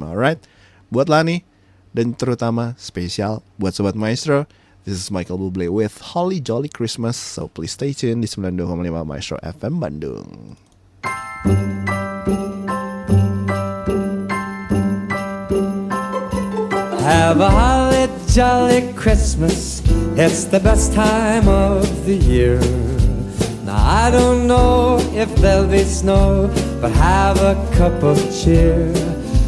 Alright, 0.00 0.40
buat 0.88 1.12
Lani 1.12 1.44
dan 1.92 2.16
terutama 2.16 2.72
spesial 2.80 3.44
buat 3.60 3.76
sobat 3.76 3.92
Maestro. 3.92 4.48
This 4.88 5.04
is 5.04 5.12
Michael 5.12 5.36
Bublé 5.36 5.68
with 5.68 6.16
Holly 6.16 6.40
Jolly 6.40 6.72
Christmas. 6.72 7.20
So 7.20 7.52
please 7.52 7.76
stay 7.76 7.92
tuned 7.92 8.24
di 8.24 8.28
92,5 8.32 9.04
Maestro 9.04 9.36
FM 9.44 9.84
Bandung. 9.84 10.56
Have 17.08 17.40
a 17.40 17.48
holly 17.48 18.06
jolly 18.26 18.92
Christmas. 18.92 19.80
It's 20.14 20.44
the 20.44 20.60
best 20.60 20.92
time 20.92 21.48
of 21.48 22.04
the 22.04 22.14
year. 22.14 22.60
Now 23.64 23.78
I 23.78 24.10
don't 24.10 24.46
know 24.46 24.98
if 25.14 25.34
there'll 25.36 25.66
be 25.66 25.84
snow, 25.84 26.52
but 26.82 26.92
have 26.92 27.38
a 27.40 27.54
cup 27.78 28.02
of 28.02 28.18
cheer. 28.30 28.92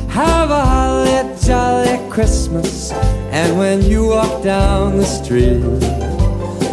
Have 0.08 0.50
a 0.50 0.64
holly 0.64 1.36
jolly 1.44 2.00
Christmas. 2.10 2.92
And 3.30 3.58
when 3.58 3.82
you 3.82 4.06
walk 4.06 4.42
down 4.42 4.96
the 4.96 5.04
street, 5.04 5.60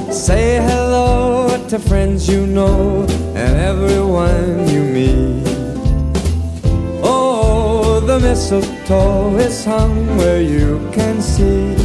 say 0.09 0.55
hello 0.61 1.67
to 1.67 1.79
friends 1.79 2.29
you 2.29 2.47
know 2.47 3.01
and 3.35 3.57
everyone 3.59 4.69
you 4.69 4.83
meet. 4.83 5.56
Mistletoe 8.19 9.37
is 9.37 9.63
hung 9.63 10.17
where 10.17 10.41
you 10.41 10.89
can 10.91 11.21
see. 11.21 11.75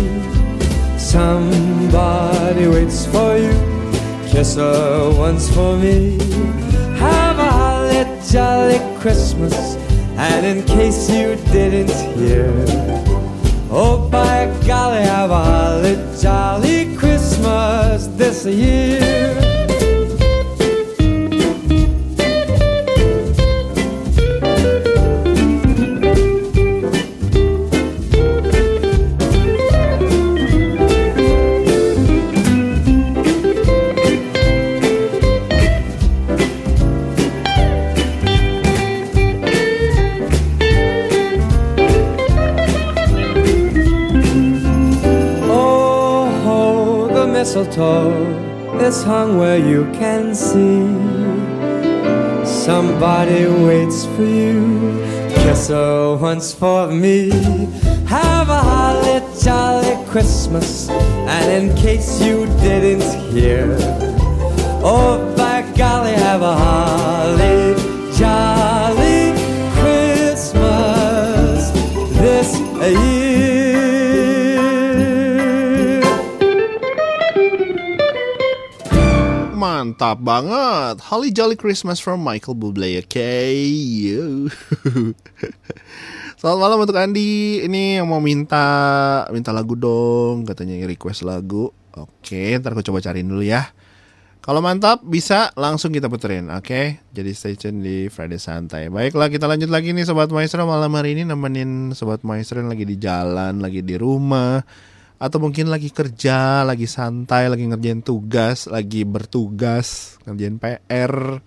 Somebody 0.99 2.67
waits 2.69 3.07
for 3.07 3.37
you. 3.37 3.53
Kiss 4.29 4.57
her 4.57 5.13
once 5.17 5.53
for 5.55 5.77
me. 5.77 6.19
Have 6.97 7.39
a 7.39 7.51
holly 7.51 8.07
jolly 8.31 8.79
Christmas. 9.01 9.77
And 10.17 10.47
in 10.47 10.65
case 10.65 11.11
you 11.11 11.37
didn't 11.53 11.93
hear, 12.17 12.53
oh 13.71 14.09
by 14.11 14.47
golly, 14.67 15.03
have 15.03 15.31
a 15.31 15.45
holly 15.45 15.97
jolly 16.21 16.97
Christmas 16.97 18.07
this 18.17 18.47
year. 18.47 19.52
Mistletoe 47.55 48.79
is 48.81 49.03
hung 49.03 49.37
where 49.37 49.59
you 49.59 49.85
can 49.93 50.35
see. 50.35 50.89
Somebody 52.47 53.45
waits 53.45 54.07
for 54.07 54.23
you. 54.23 54.99
Kiss 55.35 55.69
her 55.69 56.17
once 56.17 56.55
for 56.55 56.91
me. 56.91 57.29
Have 58.07 58.49
a 58.49 58.63
holly 58.71 59.21
jolly 59.39 60.03
Christmas. 60.07 60.89
And 60.89 61.47
in 61.53 61.77
case 61.77 62.23
you 62.23 62.47
didn't 62.63 63.05
hear, 63.31 63.77
oh, 64.83 65.35
by 65.37 65.61
golly, 65.77 66.15
have 66.15 66.41
a 66.41 66.57
holly 66.57 67.75
jolly 68.17 69.35
Christmas 69.77 71.71
this 72.17 72.59
year. 72.81 73.22
Mantap 79.83 80.23
banget. 80.23 81.03
Holly 81.11 81.35
Jolly 81.35 81.59
Christmas 81.59 81.99
from 81.99 82.23
Michael 82.23 82.55
Bublé. 82.55 83.03
Oke. 83.03 83.51
Yo. 84.07 84.47
Selamat 86.39 86.59
malam 86.63 86.79
untuk 86.87 86.95
Andi. 86.95 87.67
Ini 87.67 87.99
yang 87.99 88.07
mau 88.07 88.23
minta 88.23 88.63
minta 89.35 89.51
lagu 89.51 89.75
dong, 89.75 90.47
katanya 90.47 90.87
request 90.87 91.27
lagu. 91.27 91.75
Oke, 91.99 92.55
ntar 92.63 92.79
aku 92.79 92.87
coba 92.87 93.03
cariin 93.03 93.27
dulu 93.27 93.43
ya. 93.43 93.75
Kalau 94.39 94.63
mantap 94.63 95.03
bisa 95.03 95.51
langsung 95.59 95.91
kita 95.91 96.07
puterin, 96.07 96.47
oke? 96.55 97.03
Jadi 97.11 97.31
stay 97.35 97.59
tune 97.59 97.83
di 97.83 98.07
Friday 98.07 98.39
Santai. 98.39 98.87
Baiklah, 98.87 99.35
kita 99.35 99.51
lanjut 99.51 99.67
lagi 99.67 99.91
nih 99.91 100.07
Sobat 100.07 100.31
Maestro 100.31 100.63
malam 100.63 100.95
hari 100.95 101.19
ini 101.19 101.27
nemenin 101.27 101.91
Sobat 101.91 102.23
Maestro 102.23 102.63
yang 102.63 102.71
lagi 102.71 102.87
di 102.87 103.03
jalan, 103.03 103.59
lagi 103.59 103.83
di 103.83 103.99
rumah, 103.99 104.63
atau 105.23 105.39
mungkin 105.39 105.71
lagi 105.71 105.95
kerja, 105.95 106.67
lagi 106.67 106.91
santai, 106.91 107.47
lagi 107.47 107.63
ngerjain 107.71 108.03
tugas, 108.03 108.67
lagi 108.67 109.07
bertugas, 109.07 110.19
ngerjain 110.27 110.59
PR, 110.59 111.39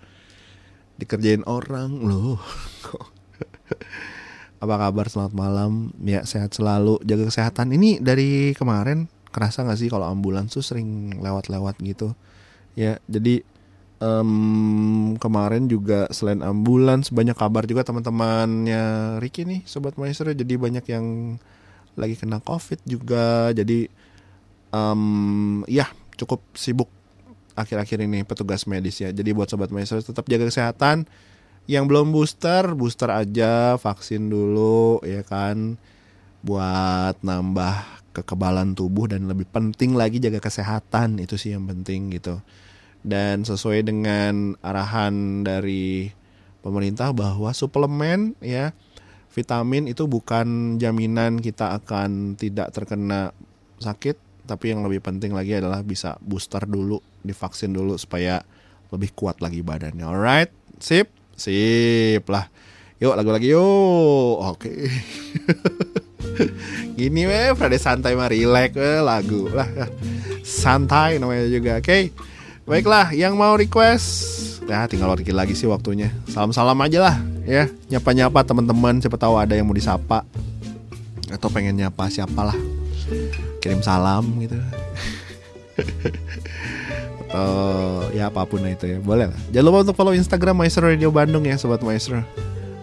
dikerjain 0.96 1.44
orang 1.44 1.92
loh. 2.00 2.40
Apa 4.64 4.80
kabar? 4.80 5.12
Selamat 5.12 5.36
malam. 5.36 5.92
Ya 6.00 6.24
sehat 6.24 6.56
selalu, 6.56 7.04
jaga 7.04 7.28
kesehatan. 7.28 7.76
Ini 7.76 8.00
dari 8.00 8.56
kemarin 8.56 9.12
kerasa 9.28 9.60
nggak 9.60 9.76
sih 9.76 9.92
kalau 9.92 10.08
ambulans 10.08 10.56
tuh 10.56 10.64
sering 10.64 11.20
lewat-lewat 11.20 11.76
gitu? 11.84 12.16
Ya 12.72 12.96
jadi 13.04 13.44
em, 14.00 15.20
kemarin 15.20 15.68
juga 15.68 16.08
selain 16.16 16.40
ambulans 16.40 17.12
banyak 17.12 17.36
kabar 17.36 17.68
juga 17.68 17.84
teman-temannya 17.84 19.20
Ricky 19.20 19.44
nih, 19.44 19.68
sobat 19.68 20.00
maestro. 20.00 20.32
Jadi 20.32 20.56
banyak 20.56 20.84
yang 20.88 21.36
lagi 21.96 22.14
kena 22.14 22.38
covid 22.44 22.80
juga. 22.84 23.50
Jadi 23.52 23.88
em, 24.70 25.02
ya 25.68 25.88
cukup 26.16 26.40
sibuk 26.56 26.88
akhir-akhir 27.56 28.04
ini 28.04 28.22
petugas 28.22 28.68
medis 28.68 29.00
ya. 29.00 29.10
Jadi 29.10 29.32
buat 29.32 29.48
sobat 29.48 29.72
maestro 29.72 29.98
tetap 29.98 30.28
jaga 30.28 30.46
kesehatan. 30.46 31.08
Yang 31.66 31.84
belum 31.90 32.14
booster, 32.14 32.78
booster 32.78 33.10
aja, 33.10 33.74
vaksin 33.80 34.30
dulu 34.30 35.02
ya 35.02 35.26
kan. 35.26 35.80
Buat 36.46 37.18
nambah 37.26 38.06
kekebalan 38.14 38.72
tubuh 38.72 39.10
dan 39.10 39.26
lebih 39.28 39.44
penting 39.50 39.92
lagi 39.92 40.22
jaga 40.22 40.38
kesehatan 40.40 41.18
itu 41.18 41.34
sih 41.36 41.52
yang 41.52 41.66
penting 41.66 42.14
gitu. 42.14 42.38
Dan 43.02 43.42
sesuai 43.42 43.82
dengan 43.82 44.54
arahan 44.62 45.42
dari 45.42 46.10
pemerintah 46.64 47.10
bahwa 47.14 47.50
suplemen 47.54 48.34
ya 48.42 48.74
vitamin 49.36 49.84
itu 49.84 50.08
bukan 50.08 50.80
jaminan 50.80 51.44
kita 51.44 51.76
akan 51.76 52.40
tidak 52.40 52.72
terkena 52.72 53.36
sakit, 53.76 54.48
tapi 54.48 54.72
yang 54.72 54.80
lebih 54.80 55.04
penting 55.04 55.36
lagi 55.36 55.60
adalah 55.60 55.84
bisa 55.84 56.16
booster 56.24 56.64
dulu, 56.64 57.04
divaksin 57.20 57.76
dulu 57.76 58.00
supaya 58.00 58.40
lebih 58.88 59.12
kuat 59.12 59.44
lagi 59.44 59.60
badannya. 59.60 60.08
Alright, 60.08 60.48
sip, 60.80 61.12
sip 61.36 62.24
lah. 62.32 62.48
Yuk 62.96 63.12
lagu 63.12 63.28
lagi 63.28 63.52
yuk. 63.52 64.56
Oke. 64.56 64.72
Gini 66.96 67.28
weh, 67.28 67.52
Friday 67.52 67.76
santai 67.76 68.16
mah 68.16 68.32
relax 68.32 68.72
weh, 68.72 69.04
lagu 69.04 69.52
lah. 69.52 69.68
Santai 70.40 71.20
namanya 71.20 71.44
juga. 71.44 71.76
Oke. 71.76 72.16
Baiklah, 72.66 73.14
yang 73.14 73.38
mau 73.38 73.54
request 73.54 74.34
ya 74.66 74.90
tinggal 74.90 75.14
dikit 75.14 75.38
lagi 75.38 75.54
sih 75.54 75.70
waktunya. 75.70 76.10
Salam-salam 76.26 76.74
aja 76.82 76.98
lah 76.98 77.16
ya. 77.46 77.70
Nyapa-nyapa 77.86 78.42
teman-teman 78.42 78.98
siapa 78.98 79.14
tahu 79.14 79.38
ada 79.38 79.54
yang 79.54 79.70
mau 79.70 79.76
disapa 79.78 80.26
atau 81.30 81.48
pengen 81.48 81.78
nyapa 81.78 82.10
siapalah. 82.10 82.58
Kirim 83.62 83.80
salam 83.86 84.26
gitu. 84.42 84.58
atau 87.36 88.08
ya 88.16 88.32
apa 88.32 88.48
pun 88.48 88.64
itu 88.64 88.88
ya 88.88 88.98
boleh 89.02 89.28
lah 89.28 89.40
jangan 89.52 89.66
lupa 89.68 89.78
untuk 89.84 89.96
follow 90.00 90.14
Instagram 90.16 90.56
Maestro 90.56 90.88
Radio 90.88 91.12
Bandung 91.12 91.44
ya 91.44 91.60
sobat 91.60 91.84
Maestro 91.84 92.24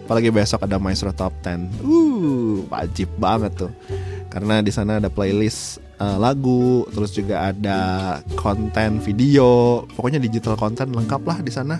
apalagi 0.06 0.30
besok 0.30 0.62
ada 0.62 0.78
Maestro 0.78 1.10
Top 1.10 1.34
10 1.42 1.82
uh 1.82 2.62
wajib 2.70 3.10
banget 3.18 3.66
tuh 3.66 3.72
karena 4.30 4.62
di 4.62 4.70
sana 4.70 5.02
ada 5.02 5.10
playlist 5.10 5.82
eh, 5.98 6.16
lagu 6.18 6.86
terus 6.90 7.14
juga 7.14 7.50
ada 7.50 7.80
konten 8.34 8.98
video 9.02 9.82
pokoknya 9.94 10.18
digital 10.22 10.58
konten 10.58 10.90
lengkap 10.90 11.22
lah 11.22 11.38
di 11.42 11.52
sana. 11.52 11.76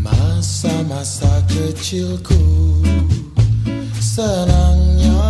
Masa-masa 0.00 1.44
kecilku 1.48 2.40
senangnya. 4.00 5.26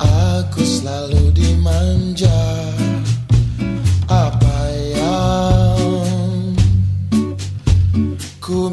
Aku 0.00 0.62
selalu 0.62 1.34
dimanja 1.34 2.40
apa 4.06 4.58
yang 4.94 6.54
ku 8.38 8.70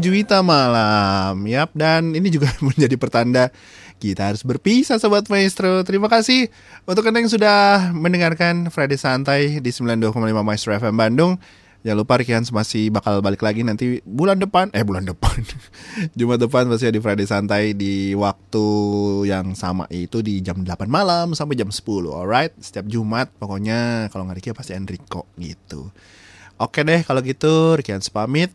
Juwita 0.00 0.40
Malam. 0.40 1.36
Yap, 1.44 1.76
dan 1.76 2.16
ini 2.16 2.32
juga 2.32 2.48
menjadi 2.64 2.96
pertanda 2.96 3.52
kita 4.00 4.32
harus 4.32 4.40
berpisah 4.40 4.96
Sobat 4.96 5.28
Maestro. 5.28 5.84
Terima 5.84 6.08
kasih 6.08 6.48
untuk 6.88 7.04
Anda 7.04 7.20
yang 7.20 7.28
sudah 7.28 7.92
mendengarkan 7.92 8.72
Friday 8.72 8.96
Santai 8.96 9.60
di 9.60 9.70
92,5 9.70 10.16
Maestro 10.40 10.72
FM 10.72 10.96
Bandung. 10.96 11.36
Jangan 11.80 11.96
lupa 11.96 12.20
Rikian 12.20 12.44
masih 12.48 12.92
bakal 12.92 13.20
balik 13.24 13.44
lagi 13.44 13.60
nanti 13.60 14.00
bulan 14.04 14.40
depan. 14.40 14.72
Eh 14.72 14.84
bulan 14.84 15.04
depan. 15.04 15.36
Jumat 16.16 16.40
depan 16.40 16.68
pasti 16.72 16.88
di 16.88 17.00
Friday 17.00 17.28
Santai 17.28 17.76
di 17.76 18.16
waktu 18.16 18.66
yang 19.28 19.52
sama 19.52 19.84
itu 19.92 20.24
di 20.24 20.40
jam 20.40 20.64
8 20.64 20.88
malam 20.88 21.36
sampai 21.36 21.60
jam 21.60 21.68
10. 21.68 21.80
Alright, 22.08 22.56
setiap 22.60 22.88
Jumat 22.88 23.32
pokoknya 23.36 24.08
kalau 24.12 24.24
nggak 24.28 24.40
Riki 24.40 24.56
pasti 24.56 24.72
Enrico 24.76 25.28
gitu. 25.36 25.92
Oke 26.60 26.84
deh 26.84 27.00
kalau 27.04 27.24
gitu 27.24 27.80
Rikian 27.80 28.04
pamit. 28.12 28.52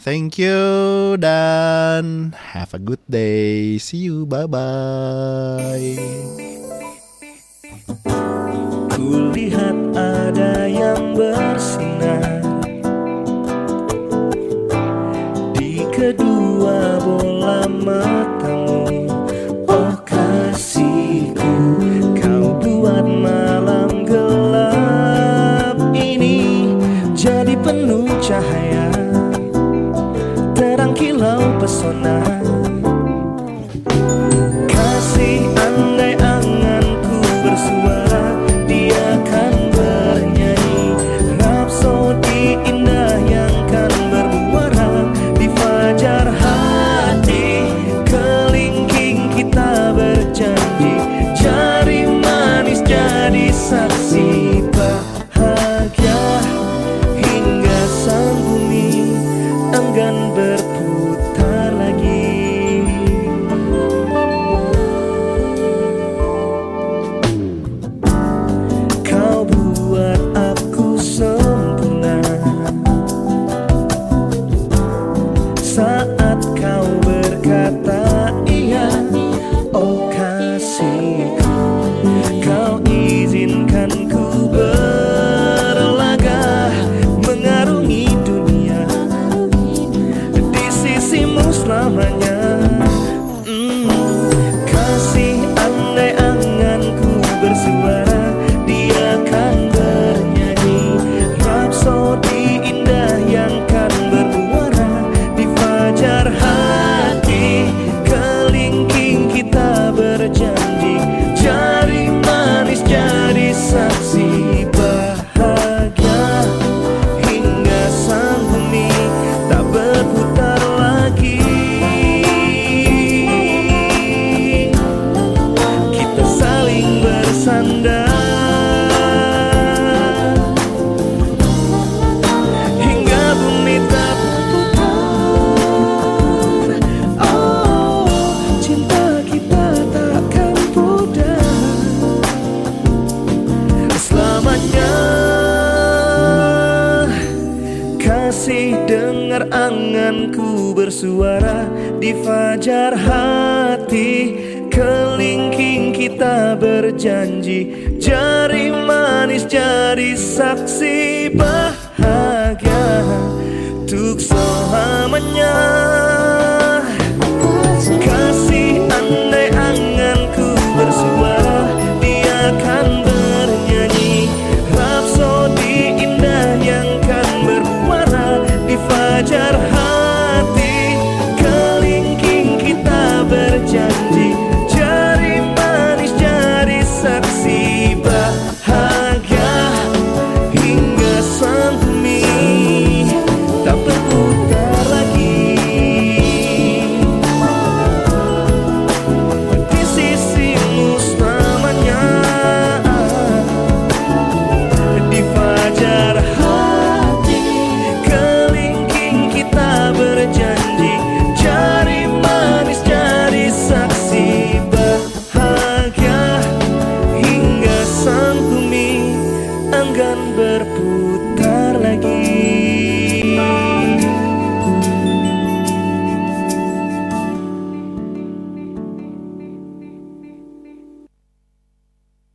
Thank 0.00 0.40
you 0.40 1.20
dan 1.20 2.32
have 2.56 2.72
a 2.72 2.80
good 2.80 3.04
day. 3.04 3.76
See 3.76 4.08
you. 4.08 4.24
Bye 4.24 4.48
bye. 4.48 6.00
Kulihat 8.88 9.76
ada 9.92 10.64
yang 10.64 11.12
bersinar 11.12 12.40
Di 15.52 15.84
kedua 15.92 16.96
bola 17.04 17.68
matamu 17.68 19.04
Oh 19.68 19.92
kasihku 20.08 21.52
Kau 22.16 22.56
buat 22.56 23.04
malam 23.04 24.08
gelap 24.08 25.76
ini 25.92 26.72
Jadi 27.12 27.52
penuh 27.60 28.08
cahaya 28.24 28.79
pesona 31.60 32.39